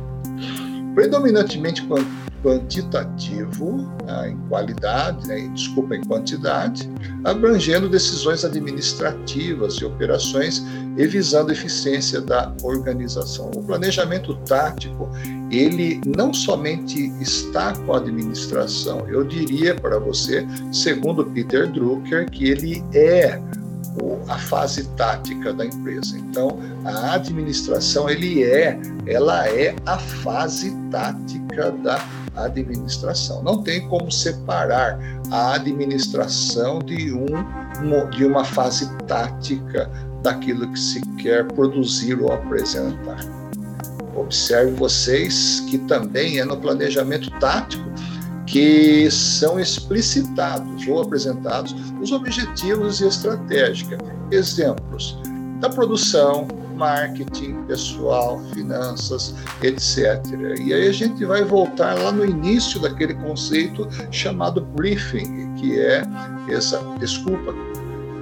Predominantemente 0.96 1.86
quantitativo, 2.46 3.92
né, 4.06 4.30
em 4.30 4.38
qualidade, 4.48 5.28
né, 5.28 5.50
desculpa, 5.56 5.96
em 5.96 6.04
quantidade, 6.04 6.88
abrangendo 7.24 7.90
decisões 7.90 8.46
administrativas 8.46 9.74
e 9.76 9.86
operações 9.86 10.64
e 10.96 11.08
visando 11.08 11.52
eficiência 11.52 12.22
da 12.22 12.54
organização. 12.62 13.50
O 13.56 13.64
planejamento 13.64 14.36
tático, 14.46 15.10
ele 15.50 16.00
não 16.16 16.32
somente 16.32 17.12
está 17.20 17.74
com 17.74 17.94
a 17.94 17.98
administração, 17.98 19.10
eu 19.10 19.24
diria 19.24 19.74
para 19.74 19.98
você, 19.98 20.46
segundo 20.72 21.26
Peter 21.26 21.72
Drucker, 21.72 22.30
que 22.30 22.46
ele 22.46 22.84
é 22.94 23.42
a 24.28 24.38
fase 24.38 24.84
tática 24.90 25.54
da 25.54 25.66
empresa. 25.66 26.18
Então, 26.18 26.60
a 26.84 27.14
administração 27.14 28.10
ele 28.10 28.44
é, 28.44 28.78
ela 29.08 29.48
é 29.48 29.74
a 29.86 29.98
fase 29.98 30.76
tática 30.92 31.72
da 31.72 31.98
administração. 32.38 33.42
Não 33.44 33.62
tem 33.64 33.88
como 33.88 34.12
separar 34.12 35.00
a 35.32 35.54
administração 35.54 36.80
de 36.80 37.14
um 37.14 37.26
de 38.10 38.26
uma 38.26 38.46
fase 38.46 38.90
tática 39.08 39.90
daquilo 40.22 40.72
que 40.72 40.80
se 40.80 41.02
quer 41.18 41.46
produzir 41.46 42.20
ou 42.22 42.32
apresentar. 42.32 43.20
Observe 44.16 44.72
vocês 44.72 45.62
que 45.70 45.78
também 45.80 46.40
é 46.40 46.46
no 46.46 46.58
planejamento 46.58 47.30
tático 47.40 47.84
que 48.48 49.10
são 49.12 49.60
explicitados 49.60 50.88
ou 50.88 51.02
apresentados 51.02 51.76
os 52.02 52.12
objetivos 52.12 53.02
e 53.02 53.08
estratégia. 53.08 53.98
Exemplos 54.32 55.18
da 55.60 55.70
produção, 55.70 56.48
marketing, 56.76 57.64
pessoal, 57.66 58.42
finanças, 58.54 59.34
etc. 59.62 60.24
E 60.60 60.74
aí 60.74 60.88
a 60.88 60.92
gente 60.92 61.24
vai 61.26 61.44
voltar 61.44 61.94
lá 61.96 62.12
no 62.12 62.26
início 62.26 62.80
daquele 62.80 63.14
conceito 63.16 63.88
chamado 64.12 64.62
briefing, 64.62 65.54
que 65.56 65.80
é 65.80 66.04
essa, 66.50 66.80
desculpa, 67.00 67.54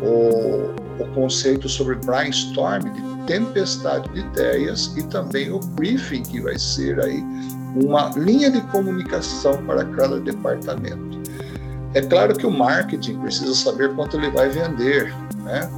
o, 0.01 1.01
o 1.01 1.07
conceito 1.13 1.67
sobre 1.67 1.95
brainstorm, 1.95 2.83
de 2.91 3.13
tempestade 3.25 4.09
de 4.09 4.19
ideias 4.19 4.93
e 4.97 5.03
também 5.03 5.51
o 5.51 5.59
briefing, 5.59 6.23
que 6.23 6.41
vai 6.41 6.57
ser 6.59 6.99
aí 6.99 7.23
uma 7.75 8.09
linha 8.15 8.51
de 8.51 8.61
comunicação 8.61 9.65
para 9.65 9.85
cada 9.85 10.19
departamento. 10.19 11.21
É 11.93 12.01
claro 12.01 12.35
que 12.35 12.45
o 12.45 12.51
marketing 12.51 13.19
precisa 13.19 13.53
saber 13.53 13.93
quanto 13.95 14.17
ele 14.17 14.29
vai 14.31 14.49
vender, 14.49 15.13
né? 15.43 15.69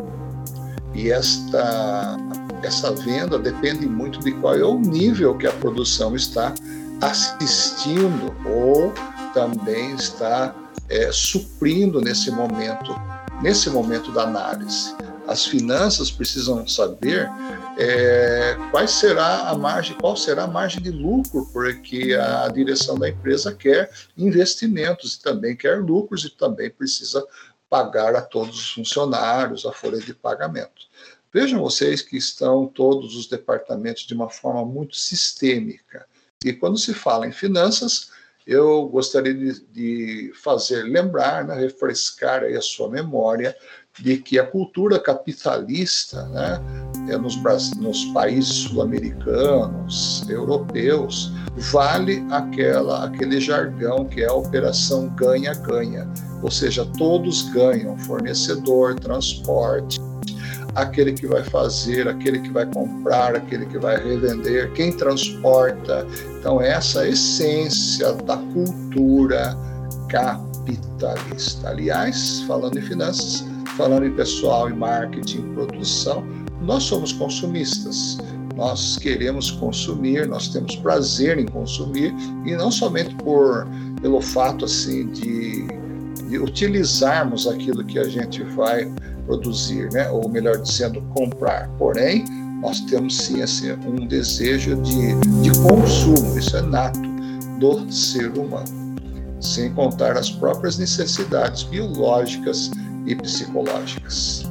E 0.94 1.12
esta, 1.12 2.18
essa 2.66 2.92
venda 2.92 3.38
depende 3.38 3.86
muito 3.86 4.20
de 4.20 4.32
qual 4.34 4.56
é 4.56 4.64
o 4.64 4.80
nível 4.80 5.38
que 5.38 5.48
a 5.48 5.54
produção 5.54 6.16
está 6.16 6.54
assistindo 7.02 8.34
ou 8.46 8.94
também 9.34 9.94
está 9.96 10.56
é, 10.90 11.12
suprindo 11.12 12.02
nesse 12.02 12.32
momento, 12.32 12.96
nesse 13.42 13.70
momento 13.70 14.12
da 14.12 14.24
análise. 14.24 14.96
As 15.28 15.46
finanças 15.46 16.12
precisam 16.12 16.68
saber 16.68 17.30
é, 17.78 18.58
qual 18.72 18.88
será 18.88 19.50
a 19.50 19.58
margem, 19.58 19.98
qual 19.98 20.16
será 20.16 20.44
a 20.44 20.48
margem 20.48 20.82
de 20.82 20.92
lucro, 20.92 21.50
porque 21.52 22.14
a 22.14 22.48
direção 22.48 22.98
da 22.98 23.10
empresa 23.10 23.54
quer 23.54 23.90
investimentos 24.18 25.16
e 25.16 25.22
também 25.22 25.56
quer 25.56 25.80
lucros 25.80 26.24
e 26.24 26.30
também 26.30 26.70
precisa 26.70 27.26
pagar 27.70 28.16
a 28.16 28.22
todos 28.22 28.58
os 28.58 28.72
funcionários 28.72 29.66
a 29.66 29.72
folha 29.72 30.00
de 30.00 30.14
pagamento. 30.14 30.85
Vejam 31.36 31.62
vocês 31.62 32.02
que 32.02 32.16
estão 32.16 32.66
todos 32.66 33.14
os 33.14 33.28
departamentos 33.28 34.04
de 34.04 34.14
uma 34.14 34.30
forma 34.30 34.64
muito 34.64 34.96
sistêmica. 34.96 36.06
E 36.46 36.54
quando 36.54 36.78
se 36.78 36.94
fala 36.94 37.28
em 37.28 37.32
finanças, 37.34 38.10
eu 38.48 38.88
gostaria 38.88 39.34
de, 39.34 39.60
de 39.66 40.32
fazer 40.34 40.84
lembrar, 40.84 41.44
né, 41.44 41.56
refrescar 41.56 42.46
a 42.46 42.62
sua 42.62 42.90
memória 42.90 43.54
de 44.00 44.16
que 44.16 44.40
a 44.40 44.48
cultura 44.48 44.98
capitalista, 44.98 46.26
né, 46.28 46.62
é 47.10 47.18
nos, 47.18 47.36
nos 47.76 48.06
países 48.14 48.54
sul-americanos, 48.70 50.24
europeus, 50.30 51.34
vale 51.70 52.26
aquela, 52.32 53.04
aquele 53.04 53.42
jargão 53.42 54.06
que 54.06 54.22
é 54.22 54.28
a 54.28 54.34
operação 54.34 55.14
ganha-ganha, 55.18 56.10
ou 56.42 56.50
seja, 56.50 56.90
todos 56.98 57.50
ganham, 57.50 57.98
fornecedor, 57.98 58.98
transporte, 58.98 60.00
aquele 60.76 61.14
que 61.14 61.26
vai 61.26 61.44
fazer, 61.44 62.08
aquele 62.08 62.40
que 62.40 62.50
vai 62.50 62.66
comprar, 62.66 63.36
aquele 63.36 63.66
que 63.66 63.78
vai 63.78 63.98
revender, 63.98 64.72
quem 64.74 64.92
transporta. 64.92 66.06
Então, 66.38 66.62
essa 66.62 67.06
é 67.06 67.10
essência 67.10 68.12
da 68.14 68.38
cultura 68.38 69.58
capitalista. 70.10 71.70
Aliás, 71.70 72.42
falando 72.42 72.78
em 72.78 72.82
finanças, 72.82 73.46
falando 73.78 74.06
em 74.06 74.14
pessoal, 74.14 74.70
em 74.70 74.76
marketing, 74.76 75.40
em 75.40 75.54
produção, 75.54 76.26
nós 76.62 76.84
somos 76.84 77.14
consumistas. 77.14 78.18
Nós 78.56 78.98
queremos 78.98 79.52
consumir, 79.52 80.28
nós 80.28 80.48
temos 80.50 80.76
prazer 80.78 81.38
em 81.38 81.46
consumir 81.46 82.14
e 82.46 82.56
não 82.56 82.72
somente 82.72 83.14
por 83.16 83.68
pelo 84.02 84.22
fato 84.22 84.64
assim 84.64 85.08
de, 85.08 85.68
de 86.30 86.40
utilizarmos 86.40 87.48
aquilo 87.48 87.84
que 87.84 88.00
a 88.00 88.08
gente 88.08 88.44
vai 88.44 88.90
produzir, 89.26 89.92
né? 89.92 90.10
ou 90.10 90.28
melhor 90.30 90.58
dizendo, 90.58 91.02
comprar. 91.14 91.70
Porém, 91.78 92.26
nós 92.62 92.82
temos 92.82 93.18
sim 93.18 93.42
assim, 93.42 93.72
um 93.72 94.08
desejo 94.08 94.76
de, 94.78 95.16
de 95.42 95.52
consumo, 95.62 96.38
isso 96.38 96.56
é 96.58 96.62
nato 96.62 97.00
do 97.60 97.92
ser 97.92 98.32
humano, 98.38 98.96
sem 99.40 99.74
contar 99.74 100.18
as 100.18 100.30
próprias 100.32 100.78
necessidades 100.78 101.64
biológicas 101.64 102.72
e 103.06 103.16
psicológicas. 103.16 104.46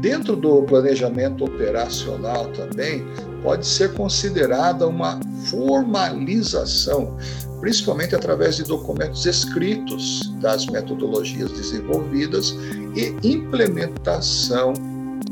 Dentro 0.00 0.36
do 0.36 0.62
planejamento 0.64 1.44
operacional 1.44 2.48
também 2.48 3.06
pode 3.42 3.66
ser 3.66 3.94
considerada 3.94 4.86
uma 4.86 5.18
formalização 5.46 7.16
principalmente 7.64 8.14
através 8.14 8.56
de 8.56 8.64
documentos 8.64 9.24
escritos 9.24 10.30
das 10.38 10.66
metodologias 10.66 11.50
desenvolvidas 11.52 12.54
e 12.94 13.16
implementação 13.26 14.74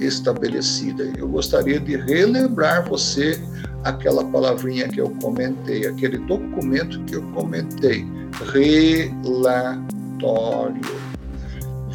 estabelecida. 0.01 1.13
Eu 1.19 1.29
gostaria 1.29 1.79
de 1.79 1.95
relembrar 1.95 2.89
você 2.89 3.39
aquela 3.85 4.25
palavrinha 4.25 4.89
que 4.89 4.99
eu 4.99 5.11
comentei, 5.21 5.87
aquele 5.87 6.17
documento 6.17 7.05
que 7.05 7.17
eu 7.17 7.23
comentei, 7.33 8.07
relatório. 8.51 9.83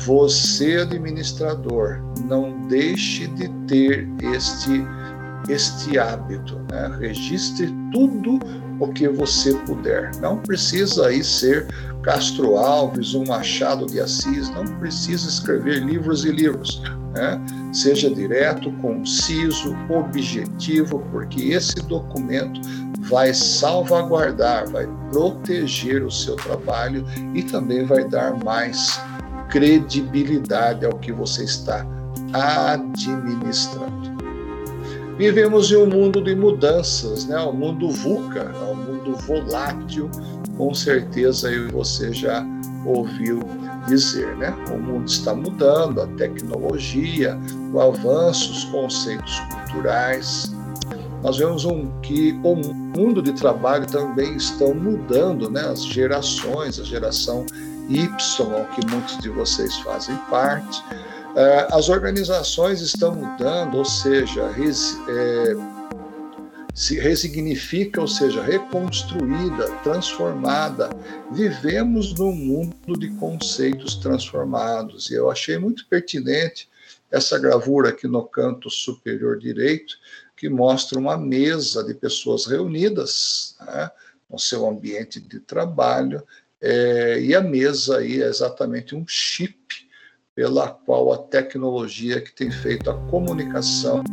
Você, 0.05 0.75
administrador, 0.75 1.99
não 2.29 2.67
deixe 2.67 3.25
de 3.25 3.49
ter 3.67 4.07
este 4.21 4.85
este 5.49 5.97
hábito, 5.97 6.59
né? 6.69 6.97
registre 6.99 7.73
tudo 7.93 8.37
o 8.79 8.87
que 8.89 9.07
você 9.07 9.53
puder. 9.65 10.11
Não 10.19 10.37
precisa 10.37 11.07
aí 11.07 11.23
ser 11.23 11.67
Castro 12.03 12.55
Alves, 12.55 13.13
um 13.13 13.25
Machado 13.25 13.85
de 13.85 13.99
Assis, 13.99 14.49
não 14.49 14.65
precisa 14.79 15.27
escrever 15.27 15.83
livros 15.83 16.23
e 16.23 16.31
livros. 16.31 16.81
Né? 17.13 17.41
Seja 17.73 18.09
direto, 18.09 18.71
conciso, 18.81 19.75
objetivo, 19.89 20.99
porque 21.11 21.49
esse 21.49 21.75
documento 21.87 22.61
vai 23.01 23.33
salvaguardar, 23.33 24.69
vai 24.69 24.87
proteger 25.11 26.03
o 26.03 26.11
seu 26.11 26.35
trabalho 26.35 27.05
e 27.33 27.43
também 27.43 27.85
vai 27.85 28.07
dar 28.07 28.41
mais 28.43 29.01
credibilidade 29.49 30.85
ao 30.85 30.97
que 30.99 31.11
você 31.11 31.43
está 31.43 31.85
administrando. 32.33 34.16
Vivemos 35.17 35.71
em 35.71 35.77
um 35.77 35.87
mundo 35.87 36.21
de 36.21 36.35
mudanças, 36.35 37.25
né? 37.25 37.39
O 37.39 37.51
mundo 37.51 37.89
VUCA, 37.89 38.53
o 38.69 38.75
mundo 38.75 39.15
volátil, 39.15 40.11
com 40.55 40.71
certeza 40.75 41.49
aí 41.49 41.67
você 41.69 42.13
já 42.13 42.45
ouviu 42.85 43.39
dizer, 43.87 44.35
né? 44.37 44.55
O 44.69 44.77
mundo 44.77 45.07
está 45.07 45.33
mudando, 45.33 46.01
a 46.01 46.07
tecnologia, 46.07 47.35
o 47.73 47.81
avanço, 47.81 48.51
os 48.51 48.63
conceitos 48.65 49.39
culturais. 49.39 50.55
Nós 51.23 51.37
vemos 51.37 51.65
um, 51.65 51.89
que 52.01 52.39
o 52.43 52.55
mundo 52.55 53.19
de 53.19 53.33
trabalho 53.33 53.87
também 53.87 54.35
estão 54.35 54.75
mudando, 54.75 55.49
né? 55.49 55.61
As 55.61 55.83
gerações, 55.83 56.79
a 56.79 56.83
geração 56.83 57.43
Y, 57.89 58.07
que 58.75 58.85
muitos 58.91 59.17
de 59.17 59.29
vocês 59.29 59.75
fazem 59.77 60.15
parte 60.29 60.83
as 61.71 61.87
organizações 61.87 62.81
estão 62.81 63.13
mudando, 63.13 63.77
ou 63.77 63.85
seja, 63.85 64.49
res, 64.49 64.97
é, 65.07 65.53
se 66.73 66.99
resignifica, 66.99 68.01
ou 68.01 68.07
seja, 68.07 68.41
reconstruída, 68.41 69.69
transformada. 69.83 70.89
Vivemos 71.31 72.13
num 72.15 72.31
mundo 72.31 72.97
de 72.97 73.09
conceitos 73.17 73.95
transformados 73.95 75.11
e 75.11 75.13
eu 75.13 75.29
achei 75.29 75.59
muito 75.59 75.87
pertinente 75.87 76.67
essa 77.11 77.37
gravura 77.37 77.89
aqui 77.89 78.07
no 78.07 78.23
canto 78.23 78.69
superior 78.69 79.37
direito, 79.37 79.95
que 80.35 80.49
mostra 80.49 80.99
uma 80.99 81.17
mesa 81.17 81.83
de 81.83 81.93
pessoas 81.93 82.45
reunidas 82.45 83.55
né, 83.61 83.91
no 84.29 84.39
seu 84.39 84.67
ambiente 84.67 85.19
de 85.19 85.39
trabalho, 85.39 86.21
é, 86.59 87.19
e 87.21 87.35
a 87.35 87.41
mesa 87.41 87.99
aí 87.99 88.21
é 88.21 88.27
exatamente 88.27 88.95
um 88.95 89.05
chip 89.07 89.86
pela 90.37 90.67
qual 90.67 91.11
a 91.11 91.17
tecnologia 91.17 92.21
que 92.21 92.31
tem 92.31 92.51
feito 92.51 92.91
a 92.91 92.93
comunicação 93.09 94.03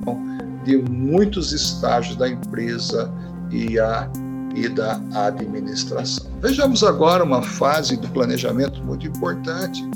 de 0.64 0.78
muitos 0.78 1.52
estágios 1.52 2.16
da 2.16 2.26
empresa 2.26 3.12
e, 3.50 3.78
a, 3.78 4.10
e 4.54 4.66
da 4.70 4.98
administração. 5.26 6.26
Vejamos 6.40 6.82
agora 6.82 7.22
uma 7.22 7.42
fase 7.42 7.98
do 7.98 8.08
planejamento 8.08 8.82
muito 8.82 9.06
importante. 9.06 9.86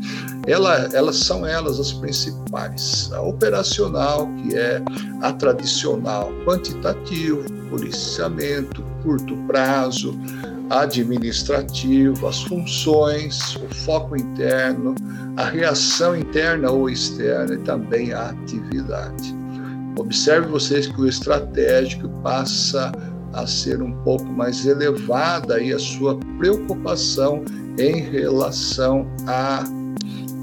Ela, 0.47 0.91
elas 0.93 1.16
são 1.16 1.47
elas 1.47 1.81
as 1.81 1.95
principais. 1.95 3.11
A 3.14 3.22
operacional, 3.22 4.29
que 4.37 4.55
é 4.55 4.83
a 5.22 5.33
tradicional, 5.33 6.31
quantitativo, 6.45 7.43
policiamento, 7.70 8.85
curto 9.03 9.35
prazo, 9.47 10.12
administrativo, 10.71 12.27
as 12.27 12.43
funções, 12.43 13.57
o 13.57 13.75
foco 13.75 14.16
interno, 14.16 14.95
a 15.37 15.45
reação 15.45 16.16
interna 16.16 16.71
ou 16.71 16.91
externa 16.91 17.55
e 17.55 17.59
também 17.59 18.12
a 18.12 18.31
atividade. 18.31 19.35
Observe 19.99 20.49
vocês 20.49 20.87
que 20.87 21.01
o 21.01 21.09
estratégico 21.09 22.09
passa 22.23 22.93
a 23.33 23.47
ser 23.47 23.83
um 23.83 23.93
pouco 24.03 24.25
mais 24.25 24.66
elevada 24.66 25.61
e 25.61 25.73
a 25.73 25.79
sua 25.79 26.19
preocupação 26.39 27.45
em 27.79 28.01
relação 28.01 29.07
à 29.27 29.64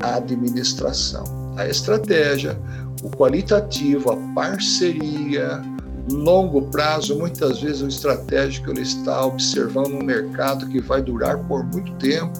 administração. 0.01 1.23
A 1.57 1.67
estratégia, 1.67 2.59
o 3.03 3.09
qualitativo, 3.09 4.11
a 4.11 4.17
parceria, 4.33 5.61
longo 6.09 6.63
prazo, 6.63 7.17
muitas 7.17 7.61
vezes 7.61 7.81
o 7.81 7.87
estratégico 7.87 8.71
ele 8.71 8.81
está 8.81 9.25
observando 9.25 9.93
um 9.93 10.03
mercado 10.03 10.67
que 10.67 10.79
vai 10.79 11.01
durar 11.01 11.37
por 11.47 11.63
muito 11.65 11.91
tempo, 11.93 12.33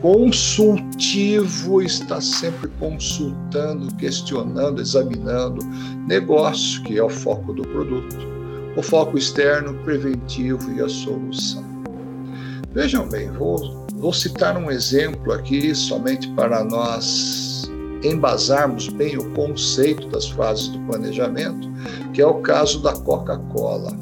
consultivo, 0.00 1.82
está 1.82 2.20
sempre 2.20 2.68
consultando, 2.78 3.94
questionando, 3.96 4.80
examinando. 4.80 5.64
Negócio, 6.06 6.82
que 6.82 6.98
é 6.98 7.02
o 7.02 7.10
foco 7.10 7.52
do 7.52 7.62
produto, 7.62 8.16
o 8.76 8.82
foco 8.82 9.18
externo, 9.18 9.74
preventivo 9.84 10.72
e 10.72 10.80
a 10.80 10.88
solução. 10.88 11.64
Vejam 12.72 13.08
bem, 13.08 13.30
vou, 13.32 13.86
vou 13.94 14.12
citar 14.12 14.56
um 14.56 14.70
exemplo 14.70 15.32
aqui 15.32 15.74
somente 15.74 16.28
para 16.34 16.64
nós 16.64 17.49
embasarmos 18.02 18.88
bem 18.88 19.16
o 19.16 19.30
conceito 19.30 20.08
das 20.08 20.28
fases 20.30 20.68
do 20.68 20.78
planejamento, 20.80 21.70
que 22.12 22.20
é 22.20 22.26
o 22.26 22.40
caso 22.40 22.82
da 22.82 22.92
Coca-Cola. 22.92 23.96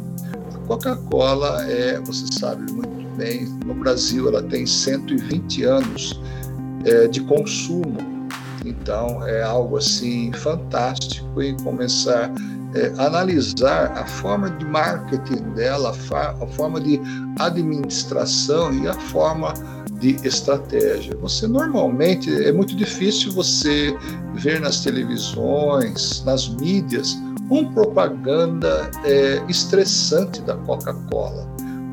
A 0.54 0.58
Coca-Cola 0.66 1.64
é, 1.68 2.00
você 2.00 2.26
sabe 2.38 2.70
muito 2.72 3.16
bem, 3.16 3.46
no 3.64 3.74
Brasil 3.74 4.28
ela 4.28 4.42
tem 4.42 4.66
120 4.66 5.64
anos 5.64 6.20
é, 6.84 7.08
de 7.08 7.20
consumo, 7.22 7.98
então 8.64 9.26
é 9.26 9.42
algo 9.42 9.76
assim 9.76 10.32
fantástico 10.32 11.42
e 11.42 11.56
começar 11.62 12.32
é, 12.74 12.92
analisar 12.98 13.92
a 13.96 14.06
forma 14.06 14.50
de 14.50 14.64
marketing 14.64 15.42
dela, 15.54 15.94
a, 16.10 16.44
a 16.44 16.46
forma 16.48 16.80
de 16.80 17.00
administração 17.38 18.72
e 18.74 18.86
a 18.86 18.94
forma 18.94 19.54
de 19.98 20.16
estratégia. 20.26 21.16
Você 21.20 21.46
normalmente 21.46 22.30
é 22.44 22.52
muito 22.52 22.74
difícil 22.76 23.32
você 23.32 23.96
ver 24.34 24.60
nas 24.60 24.80
televisões, 24.80 26.22
nas 26.24 26.48
mídias, 26.48 27.18
uma 27.50 27.70
propaganda 27.72 28.90
é, 29.04 29.42
estressante 29.48 30.40
da 30.42 30.56
Coca-Cola 30.56 31.48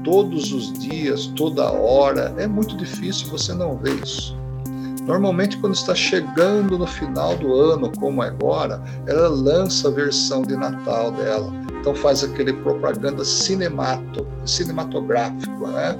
todos 0.05 0.53
os 0.53 0.71
dias, 0.71 1.25
toda 1.35 1.69
hora. 1.71 2.33
É 2.37 2.47
muito 2.47 2.77
difícil 2.77 3.27
você 3.29 3.53
não 3.53 3.75
ver 3.75 3.95
isso. 4.01 4.37
Normalmente, 5.05 5.57
quando 5.57 5.75
está 5.75 5.93
chegando 5.93 6.77
no 6.77 6.87
final 6.87 7.35
do 7.37 7.53
ano, 7.53 7.91
como 7.99 8.21
agora, 8.21 8.81
ela 9.07 9.27
lança 9.27 9.87
a 9.87 9.91
versão 9.91 10.41
de 10.41 10.55
Natal 10.55 11.11
dela. 11.11 11.51
Então 11.79 11.93
faz 11.93 12.23
aquele 12.23 12.53
propaganda 12.53 13.23
cinemato, 13.23 14.25
cinematográfico, 14.45 15.67
né? 15.67 15.95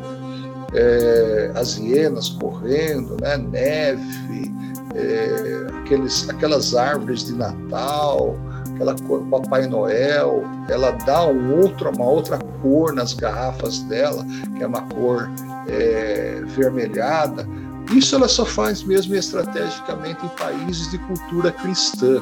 É, 0.76 1.52
as 1.56 1.78
hienas 1.78 2.30
correndo, 2.30 3.18
né? 3.22 3.38
neve, 3.38 4.54
é, 4.94 5.68
aqueles, 5.80 6.30
aquelas 6.30 6.76
árvores 6.76 7.26
de 7.26 7.34
Natal, 7.34 8.36
aquela 8.74 8.96
cor 9.08 9.26
Papai 9.28 9.68
Noel, 9.68 10.44
ela 10.70 10.92
dá 10.92 11.26
um 11.26 11.62
outro, 11.62 11.90
uma 11.92 12.06
outra 12.06 12.38
cor 12.62 12.94
nas 12.94 13.14
garrafas 13.14 13.80
dela, 13.84 14.26
que 14.58 14.64
é 14.64 14.68
uma 14.68 14.82
cor 14.82 15.30
é, 15.68 16.42
vermelhada. 16.48 17.48
Isso 17.94 18.16
ela 18.16 18.28
só 18.28 18.46
faz 18.46 18.84
mesmo 18.84 19.16
estrategicamente 19.16 20.26
em 20.26 20.30
países 20.30 20.90
de 20.92 20.98
cultura 21.00 21.52
cristã, 21.52 22.22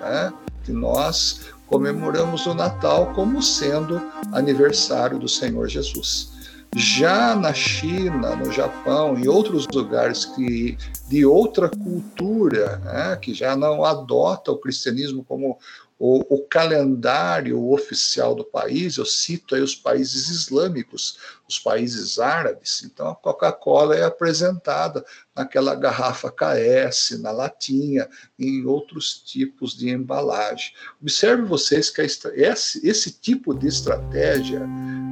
né? 0.00 0.32
que 0.64 0.72
nós 0.72 1.40
comemoramos 1.66 2.46
o 2.46 2.54
Natal 2.54 3.12
como 3.14 3.42
sendo 3.42 4.00
aniversário 4.32 5.18
do 5.18 5.28
Senhor 5.28 5.68
Jesus. 5.68 6.33
Já 6.76 7.36
na 7.36 7.54
China, 7.54 8.34
no 8.34 8.50
Japão 8.50 9.16
e 9.18 9.28
outros 9.28 9.66
lugares 9.72 10.24
que 10.24 10.76
de 11.08 11.24
outra 11.24 11.68
cultura, 11.68 12.78
né, 12.78 13.16
que 13.16 13.32
já 13.32 13.54
não 13.54 13.84
adota 13.84 14.50
o 14.50 14.58
cristianismo 14.58 15.24
como 15.24 15.58
o, 16.06 16.22
o, 16.34 16.42
calendário 16.42 17.70
oficial 17.70 18.34
do 18.34 18.44
país, 18.44 18.98
eu 18.98 19.06
cito 19.06 19.54
aí 19.54 19.62
os 19.62 19.74
países 19.74 20.28
islâmicos, 20.28 21.16
os 21.48 21.58
países 21.58 22.18
árabes, 22.18 22.82
então 22.84 23.08
a 23.08 23.14
Coca-Cola 23.16 23.96
é 23.96 24.04
apresentada 24.04 25.02
naquela 25.34 25.74
garrafa 25.74 26.30
KS, 26.30 27.18
na 27.22 27.30
latinha, 27.30 28.06
em 28.38 28.66
outros 28.66 29.14
tipos 29.24 29.74
de 29.74 29.88
embalagem. 29.88 30.74
Observe 31.00 31.44
vocês 31.44 31.88
que 31.88 32.02
esse, 32.02 32.86
esse 32.86 33.10
tipo 33.10 33.54
de 33.54 33.66
estratégia 33.66 34.60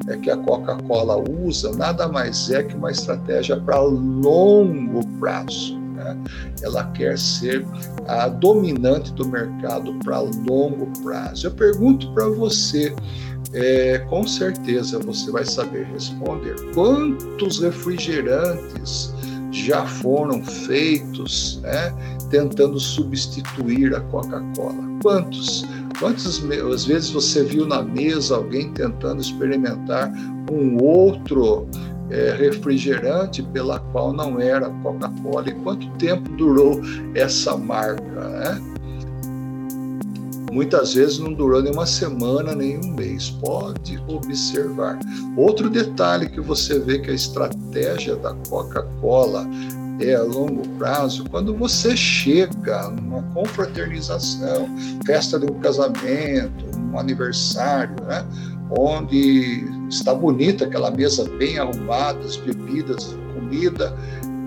é 0.07 0.18
que 0.18 0.30
a 0.30 0.36
Coca-Cola 0.36 1.16
usa 1.16 1.72
nada 1.72 2.07
mais 2.07 2.51
é 2.51 2.62
que 2.62 2.74
uma 2.74 2.90
estratégia 2.90 3.59
para 3.59 3.80
longo 3.80 5.01
prazo. 5.18 5.82
Né? 5.93 6.16
Ela 6.62 6.84
quer 6.93 7.18
ser 7.18 7.64
a 8.07 8.28
dominante 8.28 9.12
do 9.12 9.26
mercado 9.26 9.95
para 10.05 10.20
longo 10.20 10.86
prazo. 11.03 11.47
Eu 11.47 11.53
pergunto 11.53 12.12
para 12.14 12.28
você, 12.28 12.95
é, 13.53 13.99
com 14.09 14.26
certeza 14.26 14.99
você 14.99 15.30
vai 15.30 15.45
saber 15.45 15.84
responder: 15.93 16.55
quantos 16.74 17.61
refrigerantes 17.61 19.12
já 19.51 19.86
foram 19.86 20.43
feitos 20.43 21.61
né, 21.62 21.93
tentando 22.30 22.80
substituir 22.80 23.95
a 23.95 24.01
Coca-Cola? 24.01 24.82
Quantos? 25.03 25.64
Quantas 25.99 26.38
vezes 26.84 27.11
você 27.11 27.45
viu 27.45 27.66
na 27.66 27.82
mesa 27.82 28.36
alguém 28.36 28.72
tentando 28.72 29.20
experimentar 29.20 30.12
um 30.51 30.82
outro 30.82 31.68
é, 32.13 32.37
refrigerante 32.37 33.43
pela 33.43 33.81
qual 33.81 34.13
não 34.13 34.39
era 34.39 34.69
Coca-Cola 34.83 35.49
e 35.49 35.55
quanto 35.55 35.89
tempo 35.93 36.29
durou 36.33 36.81
essa 37.15 37.57
marca, 37.57 38.29
né? 38.29 38.61
Muitas 40.53 40.93
vezes 40.93 41.19
não 41.19 41.33
durou 41.33 41.63
nem 41.63 41.73
uma 41.73 41.87
semana, 41.87 42.55
nem 42.55 42.79
um 42.79 42.95
mês. 42.95 43.31
Pode 43.31 43.99
observar. 44.07 44.99
Outro 45.35 45.71
detalhe 45.71 46.29
que 46.29 46.43
você 46.43 46.79
vê 46.79 46.99
que 46.99 47.11
a 47.11 47.15
estratégia 47.15 48.17
da 48.17 48.35
Coca-Cola 48.51 49.49
é 49.99 50.15
a 50.15 50.23
longo 50.23 50.69
prazo, 50.79 51.25
quando 51.31 51.57
você 51.57 51.97
chega 51.97 52.89
numa 52.91 53.23
confraternização, 53.35 54.69
festa 55.07 55.39
de 55.39 55.51
um 55.51 55.59
casamento, 55.61 56.67
um 56.77 56.99
aniversário, 56.99 57.95
né? 58.05 58.27
onde 58.77 59.65
está 59.93 60.14
bonita 60.14 60.64
aquela 60.64 60.90
mesa 60.90 61.28
bem 61.38 61.59
arrumada, 61.59 62.20
as 62.20 62.36
bebidas, 62.36 63.16
comida. 63.34 63.97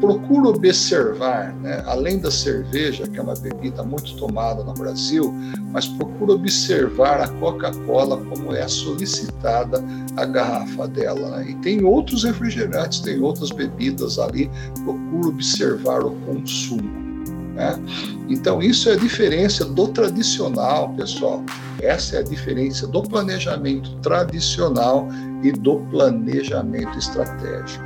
Procura 0.02 0.50
observar, 0.50 1.54
né? 1.56 1.82
além 1.86 2.20
da 2.20 2.30
cerveja, 2.30 3.08
que 3.08 3.18
é 3.18 3.22
uma 3.22 3.34
bebida 3.36 3.82
muito 3.82 4.18
tomada 4.18 4.64
no 4.64 4.74
Brasil, 4.74 5.34
mas 5.72 5.88
procura 5.88 6.34
observar 6.34 7.22
a 7.22 7.28
Coca-Cola 7.28 8.18
como 8.26 8.54
é 8.54 8.68
solicitada 8.68 9.82
a 10.18 10.26
garrafa 10.26 10.88
dela. 10.88 11.38
Né? 11.38 11.52
E 11.52 11.56
tem 11.56 11.84
outros 11.86 12.24
refrigerantes, 12.24 13.00
tem 13.00 13.22
outras 13.22 13.52
bebidas 13.52 14.20
ali, 14.20 14.52
procura 14.84 15.30
observar 15.30 16.04
o 16.04 16.12
consumo. 16.26 17.06
Né? 17.54 17.80
Então, 18.28 18.62
isso 18.62 18.90
é 18.90 18.94
a 18.94 18.98
diferença 18.98 19.64
do 19.64 19.88
tradicional, 19.88 20.90
pessoal. 20.90 21.42
Essa 21.86 22.18
é 22.18 22.20
a 22.20 22.24
diferença 22.24 22.88
do 22.88 23.04
planejamento 23.04 23.96
tradicional 23.98 25.08
e 25.44 25.52
do 25.52 25.78
planejamento 25.92 26.98
estratégico. 26.98 27.84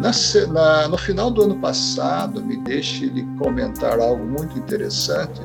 Na, 0.00 0.12
na, 0.52 0.88
no 0.88 0.96
final 0.96 1.30
do 1.30 1.42
ano 1.42 1.58
passado, 1.58 2.42
me 2.42 2.56
deixe 2.58 3.06
lhe 3.06 3.22
comentar 3.38 3.98
algo 3.98 4.24
muito 4.24 4.56
interessante. 4.56 5.42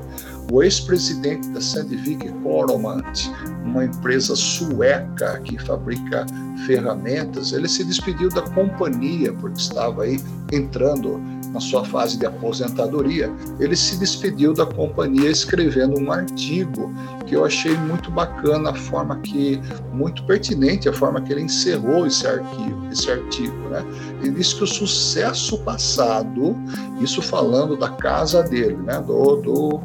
O 0.51 0.62
ex-presidente 0.62 1.49
da 1.49 1.60
Sandvik 1.60 2.32
Coromant, 2.43 3.28
uma 3.64 3.86
empresa 3.86 4.36
sueca 4.36 5.39
que 5.43 5.58
fabrica 5.58 6.26
ferramentas, 6.66 7.51
ele 7.51 7.68
se 7.68 7.84
despediu 7.84 8.30
da 8.30 8.41
companhia 8.41 9.34
porque 9.34 9.60
estava 9.60 10.03
aí 10.03 10.20
entrando 10.51 11.20
na 11.56 11.62
sua 11.62 11.86
fase 11.86 12.18
de 12.18 12.26
aposentadoria, 12.26 13.32
ele 13.62 13.78
se 13.78 13.97
despediu 13.97 14.53
da 14.53 14.66
companhia 14.66 15.32
escrevendo 15.32 15.97
um 15.97 16.12
artigo 16.12 16.93
que 17.26 17.34
eu 17.34 17.45
achei 17.45 17.78
muito 17.78 18.12
bacana 18.12 18.72
a 18.72 18.74
forma 18.74 19.18
que 19.20 19.62
muito 19.93 20.26
pertinente 20.26 20.89
a 20.89 20.93
forma 20.93 21.22
que 21.22 21.32
ele 21.32 21.43
encerrou 21.43 22.06
esse 22.06 22.28
arquivo, 22.28 22.86
esse 22.91 23.10
artigo, 23.10 23.56
né? 23.70 23.86
Ele 24.22 24.32
disse 24.32 24.56
que 24.56 24.64
o 24.66 24.68
sucesso 24.68 25.58
passado, 25.60 26.56
isso 26.99 27.22
falando 27.22 27.78
da 27.78 27.89
casa 27.89 28.43
dele, 28.43 28.78
né, 28.78 29.01
do, 29.01 29.38
do 29.38 29.82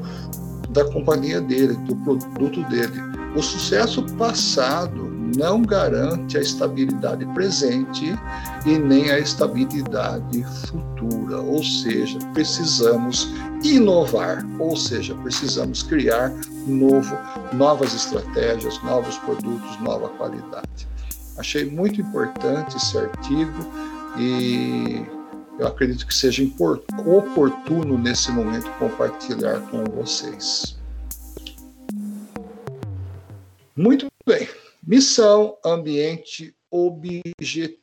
da 0.71 0.85
companhia 0.93 1.41
dele, 1.41 1.75
do 1.87 1.95
produto 1.97 2.63
dele, 2.69 3.01
o 3.37 3.43
sucesso 3.43 4.03
passado 4.17 5.20
não 5.37 5.63
garante 5.63 6.39
a 6.39 6.41
estabilidade 6.41 7.25
presente 7.27 8.15
e 8.67 8.79
nem 8.79 9.11
a 9.11 9.19
estabilidade 9.19 10.45
futura, 10.67 11.41
ou 11.41 11.63
seja, 11.63 12.19
precisamos 12.33 13.33
inovar, 13.63 14.45
ou 14.59 14.77
seja, 14.77 15.15
precisamos 15.17 15.83
criar 15.83 16.33
novo, 16.67 17.17
novas 17.53 17.95
estratégias, 17.95 18.83
novos 18.83 19.19
produtos, 19.19 19.81
nova 19.81 20.09
qualidade. 20.11 20.89
Achei 21.37 21.65
muito 21.65 22.01
importante 22.01 22.77
esse 22.77 22.99
artigo 22.99 23.67
e 24.19 25.05
eu 25.59 25.67
acredito 25.67 26.07
que 26.07 26.15
seja 26.15 26.43
oportuno 27.07 27.99
nesse 27.99 28.31
momento 28.33 28.71
compartilhar 28.79 29.61
com 29.71 29.85
vocês. 29.85 30.79
Muito 33.77 34.07
bem. 34.27 34.49
Missão, 34.87 35.59
ambiente, 35.65 36.55
objetivos. 36.71 37.83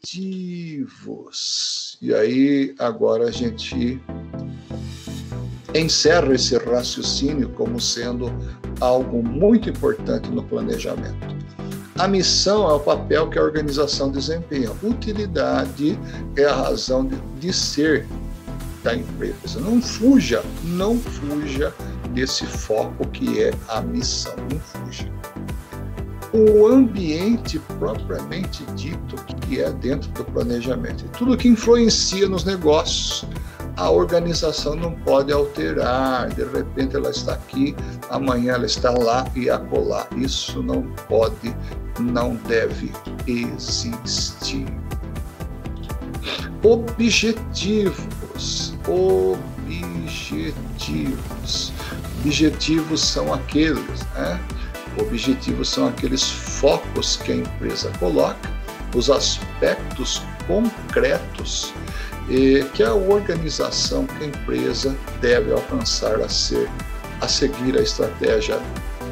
E 2.01 2.11
aí, 2.11 2.73
agora 2.79 3.25
a 3.25 3.31
gente 3.31 4.01
encerra 5.75 6.33
esse 6.33 6.57
raciocínio 6.57 7.49
como 7.49 7.79
sendo 7.79 8.31
algo 8.81 9.21
muito 9.21 9.69
importante 9.69 10.27
no 10.29 10.41
planejamento. 10.43 11.37
A 11.99 12.07
missão 12.07 12.67
é 12.67 12.73
o 12.73 12.79
papel 12.79 13.29
que 13.29 13.37
a 13.37 13.43
organização 13.43 14.11
desempenha. 14.11 14.71
Utilidade 14.81 15.99
é 16.35 16.45
a 16.45 16.55
razão 16.55 17.05
de, 17.05 17.15
de 17.39 17.53
ser 17.53 18.07
da 18.83 18.95
empresa. 18.95 19.59
Não 19.59 19.79
fuja, 19.79 20.43
não 20.63 20.97
fuja 20.97 21.71
desse 22.13 22.45
foco 22.45 23.07
que 23.09 23.43
é 23.43 23.53
a 23.67 23.81
missão. 23.81 24.33
Não 24.51 24.59
fuja 24.59 25.11
o 26.34 26.67
ambiente 26.67 27.59
propriamente 27.80 28.63
dito 28.75 29.15
que 29.41 29.61
é 29.61 29.71
dentro 29.71 30.09
do 30.11 30.23
planejamento. 30.25 31.05
Tudo 31.17 31.38
que 31.38 31.47
influencia 31.47 32.28
nos 32.28 32.43
negócios, 32.43 33.25
a 33.78 33.89
organização 33.89 34.75
não 34.75 34.91
pode 34.91 35.32
alterar. 35.32 36.28
De 36.30 36.43
repente 36.43 36.95
ela 36.95 37.11
está 37.11 37.34
aqui, 37.34 37.75
amanhã 38.09 38.53
ela 38.53 38.65
está 38.65 38.91
lá 38.91 39.25
e 39.36 39.49
acolá. 39.49 40.07
Isso 40.15 40.61
não 40.61 40.84
pode, 41.07 41.55
não 41.99 42.36
deve 42.47 42.91
existir. 43.25 44.65
Objetivos. 46.63 47.97
Objetivos. 48.88 50.63
Objetivos 52.25 53.01
são 53.01 53.34
aqueles, 53.34 54.01
né? 54.15 54.39
Objetivos 54.99 55.69
são 55.69 55.87
aqueles 55.87 56.29
focos 56.29 57.17
que 57.17 57.31
a 57.31 57.35
empresa 57.35 57.91
coloca, 57.99 58.49
os 58.95 59.09
aspectos 59.09 60.21
concretos 60.47 61.73
que 62.73 62.83
a 62.83 62.93
organização, 62.93 64.05
que 64.05 64.23
a 64.23 64.27
empresa 64.27 64.95
deve 65.21 65.51
alcançar 65.53 66.19
a 66.19 66.27
ser 66.27 66.69
a 67.21 67.27
seguir 67.27 67.77
a 67.77 67.81
estratégia 67.81 68.59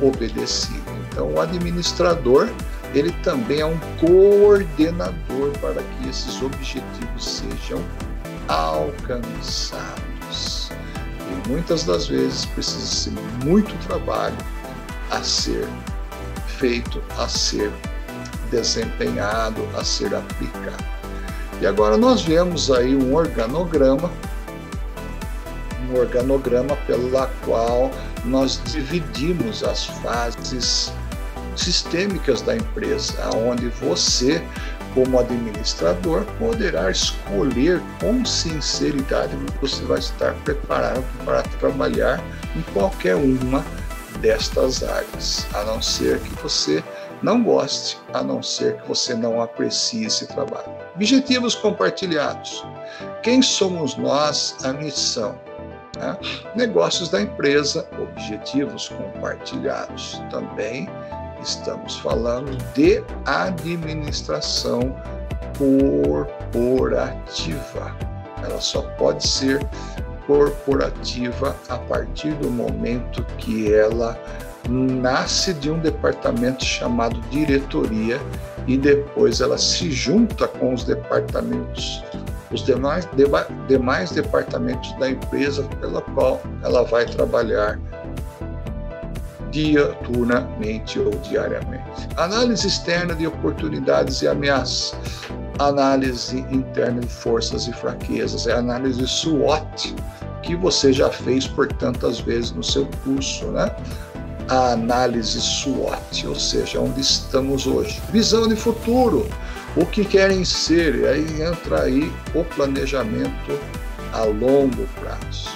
obedecida. 0.01 0.91
Então, 1.09 1.33
o 1.33 1.39
administrador 1.39 2.49
ele 2.93 3.11
também 3.23 3.61
é 3.61 3.65
um 3.65 3.77
coordenador 3.99 5.51
para 5.59 5.81
que 5.81 6.09
esses 6.09 6.41
objetivos 6.41 7.25
sejam 7.25 7.83
alcançados. 8.47 9.89
E 11.19 11.49
muitas 11.49 11.83
das 11.83 12.07
vezes 12.07 12.45
precisa-se 12.45 13.11
muito 13.43 13.75
trabalho 13.87 14.37
a 15.11 15.21
ser 15.21 15.67
feito, 16.57 17.01
a 17.17 17.27
ser 17.27 17.71
desempenhado, 18.49 19.67
a 19.75 19.83
ser 19.83 20.13
aplicado. 20.13 20.83
E 21.61 21.65
agora 21.65 21.97
nós 21.97 22.21
vemos 22.21 22.69
aí 22.71 22.95
um 22.95 23.15
organograma, 23.15 24.11
um 25.89 25.97
organograma 25.97 26.75
pela 26.87 27.27
qual 27.45 27.91
nós 28.25 28.61
dividimos 28.65 29.63
as 29.63 29.85
fases 29.85 30.91
sistêmicas 31.55 32.41
da 32.41 32.55
empresa, 32.55 33.29
onde 33.35 33.69
você, 33.69 34.43
como 34.93 35.19
administrador, 35.19 36.25
poderá 36.37 36.91
escolher 36.91 37.81
com 37.99 38.25
sinceridade 38.25 39.35
você 39.61 39.83
vai 39.85 39.99
estar 39.99 40.33
preparado 40.43 41.03
para 41.23 41.41
trabalhar 41.59 42.21
em 42.55 42.61
qualquer 42.73 43.15
uma 43.15 43.63
destas 44.25 44.81
áreas, 44.83 45.45
a 45.53 45.63
não 45.65 45.79
ser 45.79 46.19
que 46.19 46.41
você 46.41 46.83
não 47.21 47.43
goste, 47.43 47.95
a 48.11 48.23
não 48.23 48.41
ser 48.41 48.77
que 48.77 48.87
você 48.87 49.13
não 49.13 49.39
aprecie 49.39 50.07
esse 50.07 50.25
trabalho. 50.25 50.65
Objetivos 50.95 51.53
compartilhados. 51.53 52.65
Quem 53.21 53.43
somos 53.43 53.95
nós? 53.97 54.55
A 54.63 54.73
missão. 54.73 55.39
Né? 55.97 56.17
Negócios 56.55 57.09
da 57.09 57.21
empresa, 57.21 57.87
objetivos 58.01 58.89
compartilhados. 58.89 60.19
Também 60.31 60.89
estamos 61.43 61.97
falando 61.97 62.57
de 62.73 63.03
administração 63.27 64.95
corporativa. 66.51 67.95
Ela 68.43 68.59
só 68.59 68.81
pode 68.97 69.27
ser 69.27 69.59
corporativa 70.27 71.55
a 71.69 71.77
partir 71.77 72.33
do 72.35 72.49
momento 72.49 73.23
que 73.37 73.73
ela 73.73 74.17
nasce 74.67 75.53
de 75.53 75.69
um 75.69 75.79
departamento 75.79 76.63
chamado 76.63 77.19
diretoria 77.29 78.19
e 78.67 78.77
depois 78.77 79.41
ela 79.41 79.57
se 79.57 79.91
junta 79.91 80.47
com 80.47 80.73
os 80.73 80.83
departamentos, 80.83 82.03
os 82.51 82.63
demais, 82.63 83.07
demais 83.67 84.11
departamentos 84.11 84.91
da 84.97 85.09
empresa 85.11 85.63
pela 85.79 86.01
qual 86.01 86.41
ela 86.63 86.83
vai 86.83 87.05
trabalhar 87.05 87.79
diuturnamente 89.51 90.99
ou 90.99 91.11
diariamente. 91.11 92.09
Análise 92.17 92.67
externa 92.67 93.15
de 93.15 93.27
oportunidades 93.27 94.21
e 94.21 94.27
ameaças. 94.27 94.93
Análise 95.59 96.39
interna 96.51 97.01
de 97.01 97.07
forças 97.07 97.67
e 97.67 97.73
fraquezas. 97.73 98.47
É 98.47 98.53
a 98.53 98.59
análise 98.59 99.07
SWOT 99.07 99.95
que 100.45 100.55
você 100.55 100.93
já 100.93 101.09
fez 101.09 101.47
por 101.47 101.67
tantas 101.67 102.19
vezes 102.19 102.51
no 102.51 102.63
seu 102.63 102.87
curso, 103.03 103.45
né? 103.47 103.75
A 104.47 104.73
análise 104.73 105.41
SWOT, 105.41 106.27
ou 106.27 106.35
seja, 106.35 106.79
onde 106.79 107.01
estamos 107.01 107.65
hoje. 107.65 107.99
Visão 108.11 108.47
de 108.47 108.55
futuro, 108.55 109.27
o 109.75 109.85
que 109.85 110.05
querem 110.05 110.45
ser, 110.45 110.95
e 110.95 111.07
aí 111.07 111.41
entra 111.41 111.81
aí 111.81 112.11
o 112.35 112.43
planejamento 112.43 113.59
a 114.13 114.23
longo 114.23 114.87
prazo. 114.99 115.49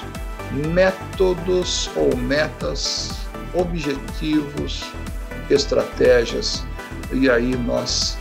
Métodos 0.74 1.88
ou 1.96 2.18
metas, 2.18 3.12
objetivos, 3.54 4.84
estratégias, 5.52 6.64
e 7.12 7.30
aí 7.30 7.56
nós 7.56 8.18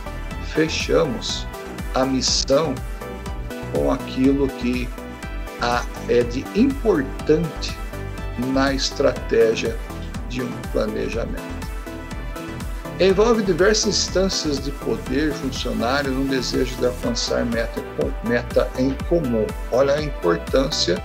fechamos 0.53 1.47
a 1.95 2.05
missão 2.05 2.73
com 3.73 3.91
aquilo 3.91 4.47
que 4.47 4.87
é 6.07 6.23
de 6.23 6.45
importante 6.59 7.77
na 8.53 8.73
estratégia 8.73 9.75
de 10.29 10.41
um 10.41 10.51
planejamento. 10.71 11.59
Envolve 12.99 13.43
diversas 13.43 13.87
instâncias 13.87 14.59
de 14.59 14.71
poder 14.71 15.33
funcionário 15.33 16.11
no 16.11 16.25
desejo 16.25 16.75
de 16.77 16.85
alcançar 16.85 17.45
meta, 17.45 17.81
meta 18.25 18.69
em 18.77 18.91
comum. 19.07 19.47
Olha 19.71 19.93
a 19.93 20.01
importância 20.01 21.01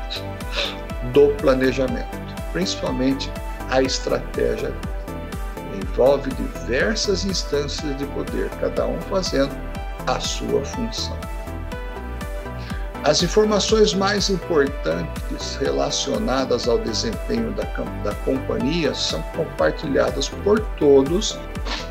do 1.13 1.29
planejamento, 1.37 2.17
principalmente 2.53 3.31
a 3.71 3.81
estratégia. 3.81 4.73
Envolve 5.77 6.31
diversas 6.35 7.25
instâncias 7.25 7.97
de 7.97 8.07
poder, 8.07 8.49
cada 8.61 8.87
um 8.87 9.01
fazendo 9.03 9.55
a 10.07 10.21
sua 10.21 10.65
função. 10.65 11.19
As 13.05 13.23
informações 13.23 13.93
mais 13.93 14.31
importantes 14.31 15.57
relacionadas 15.57 16.67
ao 16.67 16.79
desempenho 16.79 17.53
da, 17.53 17.65
da 18.03 18.15
companhia 18.25 18.95
são 18.95 19.21
compartilhadas 19.37 20.31
por 20.31 20.59
todos 20.79 21.39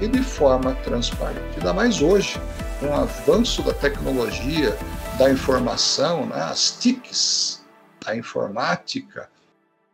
e 0.01 0.07
de 0.07 0.23
forma 0.23 0.73
transparente. 0.83 1.57
Ainda 1.57 1.71
mais 1.71 2.01
hoje, 2.01 2.41
com 2.79 2.87
o 2.87 2.93
avanço 2.95 3.61
da 3.61 3.73
tecnologia, 3.73 4.75
da 5.19 5.29
informação, 5.29 6.25
né, 6.25 6.41
as 6.41 6.71
TICs, 6.79 7.63
a 8.07 8.15
informática, 8.15 9.29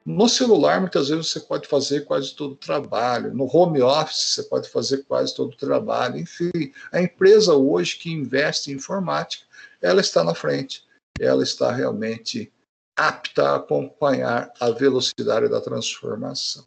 no 0.10 0.28
celular, 0.28 0.80
muitas 0.80 1.10
vezes 1.10 1.30
você 1.30 1.40
pode 1.40 1.68
fazer 1.68 2.02
quase 2.02 2.36
todo 2.36 2.54
o 2.54 2.58
trabalho. 2.58 3.34
No 3.34 3.46
home 3.46 3.82
office, 3.82 4.34
você 4.34 4.44
pode 4.44 4.70
fazer 4.70 5.04
quase 5.04 5.36
todo 5.36 5.54
o 5.54 5.58
trabalho. 5.58 6.18
Enfim, 6.18 6.52
a 6.92 7.02
empresa 7.02 7.54
hoje 7.54 7.98
que 7.98 8.12
investe 8.12 8.72
em 8.72 8.76
informática, 8.76 9.46
ela 9.82 10.02
está 10.02 10.24
na 10.24 10.36
frente 10.36 10.88
ela 11.20 11.44
está 11.44 11.72
realmente 11.72 12.52
apta 12.98 13.50
a 13.50 13.56
acompanhar 13.58 14.52
a 14.60 14.70
velocidade 14.72 15.50
da 15.50 15.62
transformação. 15.62 16.66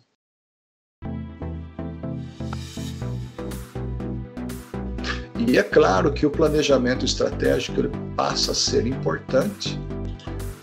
E 5.39 5.59
é 5.59 5.63
claro 5.63 6.13
que 6.13 6.25
o 6.25 6.31
planejamento 6.31 7.05
estratégico 7.05 7.81
ele 7.81 7.91
passa 8.17 8.53
a 8.53 8.55
ser 8.55 8.87
importante. 8.87 9.79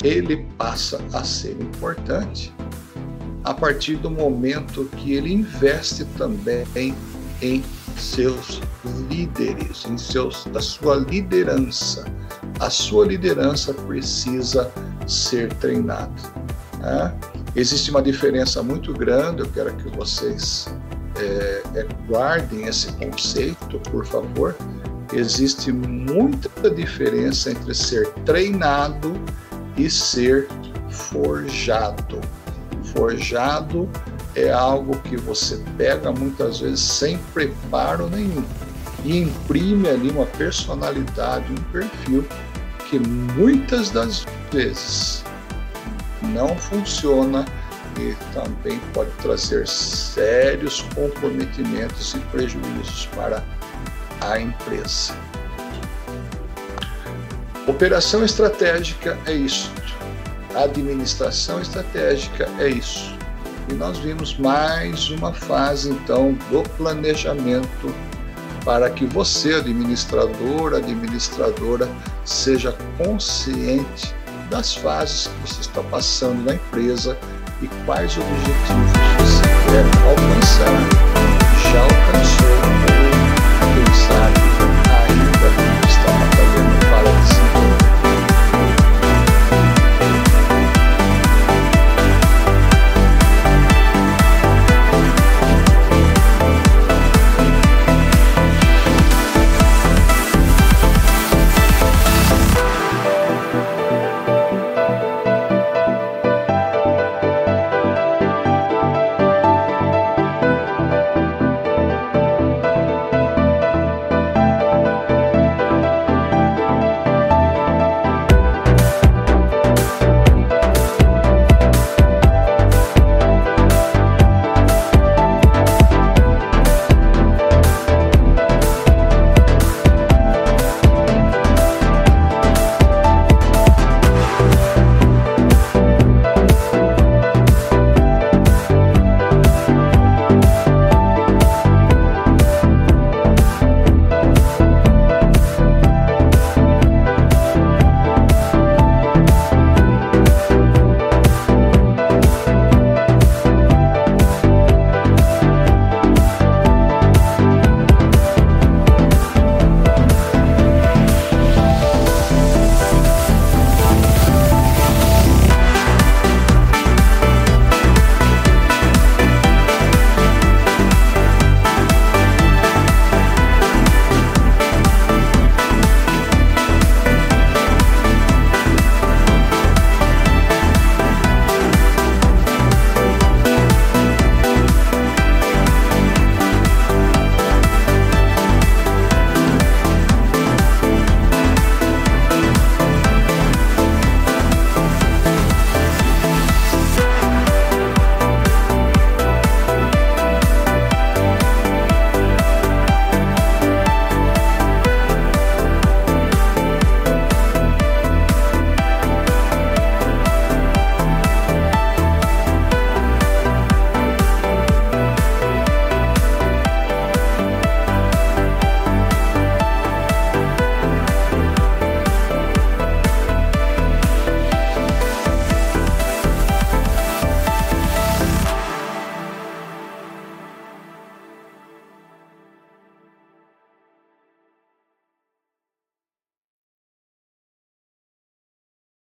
Ele 0.03 0.45
passa 0.57 0.99
a 1.13 1.23
ser 1.23 1.57
importante 1.61 2.53
a 3.43 3.53
partir 3.53 3.95
do 3.97 4.09
momento 4.09 4.85
que 4.97 5.13
ele 5.13 5.33
investe 5.33 6.05
também 6.17 6.65
em 7.41 7.63
seus 7.97 8.61
líderes, 9.09 9.85
em 9.85 9.97
seus, 9.97 10.45
da 10.45 10.61
sua 10.61 10.95
liderança. 10.95 12.05
A 12.59 12.69
sua 12.69 13.05
liderança 13.05 13.73
precisa 13.73 14.71
ser 15.07 15.51
treinada. 15.55 16.11
Né? 16.79 17.17
Existe 17.55 17.89
uma 17.91 18.01
diferença 18.01 18.61
muito 18.61 18.93
grande, 18.93 19.41
eu 19.41 19.49
quero 19.49 19.75
que 19.75 19.89
vocês 19.97 20.67
é, 21.17 21.63
é, 21.75 21.87
guardem 22.07 22.67
esse 22.67 22.91
conceito, 22.93 23.79
por 23.91 24.05
favor. 24.05 24.55
existe 25.11 25.71
muita 25.71 26.69
diferença 26.69 27.51
entre 27.51 27.73
ser 27.73 28.07
treinado 28.25 29.13
e 29.79 29.89
ser 29.89 30.47
forjado. 30.89 32.19
Forjado 32.93 33.89
é 34.35 34.51
algo 34.51 34.97
que 34.99 35.17
você 35.17 35.63
pega 35.77 36.11
muitas 36.11 36.59
vezes 36.59 36.81
sem 36.81 37.17
preparo 37.33 38.09
nenhum 38.09 38.43
e 39.05 39.19
imprime 39.19 39.87
ali 39.87 40.09
uma 40.09 40.25
personalidade, 40.25 41.51
um 41.51 41.71
perfil 41.71 42.25
que 42.89 42.99
muitas 42.99 43.89
das 43.91 44.25
vezes 44.51 45.23
não 46.21 46.55
funciona 46.57 47.45
e 47.97 48.15
também 48.33 48.79
pode 48.93 49.11
trazer 49.21 49.67
sérios 49.67 50.81
comprometimentos 50.95 52.13
e 52.13 52.19
prejuízos 52.31 53.07
para 53.15 53.43
a 54.21 54.39
empresa. 54.39 55.13
Operação 57.69 58.25
estratégica 58.25 59.15
é 59.27 59.33
isso. 59.33 59.71
Administração 60.55 61.61
estratégica 61.61 62.49
é 62.57 62.67
isso. 62.67 63.15
E 63.69 63.75
nós 63.75 63.99
vimos 63.99 64.35
mais 64.39 65.11
uma 65.11 65.31
fase 65.31 65.91
então 65.91 66.33
do 66.49 66.63
planejamento 66.77 67.93
para 68.65 68.89
que 68.89 69.05
você, 69.05 69.53
administrador, 69.53 70.73
administradora, 70.73 71.87
seja 72.25 72.75
consciente 72.97 74.15
das 74.49 74.73
fases 74.73 75.27
que 75.27 75.47
você 75.47 75.61
está 75.61 75.83
passando 75.83 76.43
na 76.43 76.55
empresa 76.55 77.15
e 77.61 77.67
quais 77.85 78.17
objetivos 78.17 78.91
você 79.19 79.43
quer 79.69 79.85
alcançar, 80.09 80.73
já 81.71 81.81
alcançou 81.83 82.58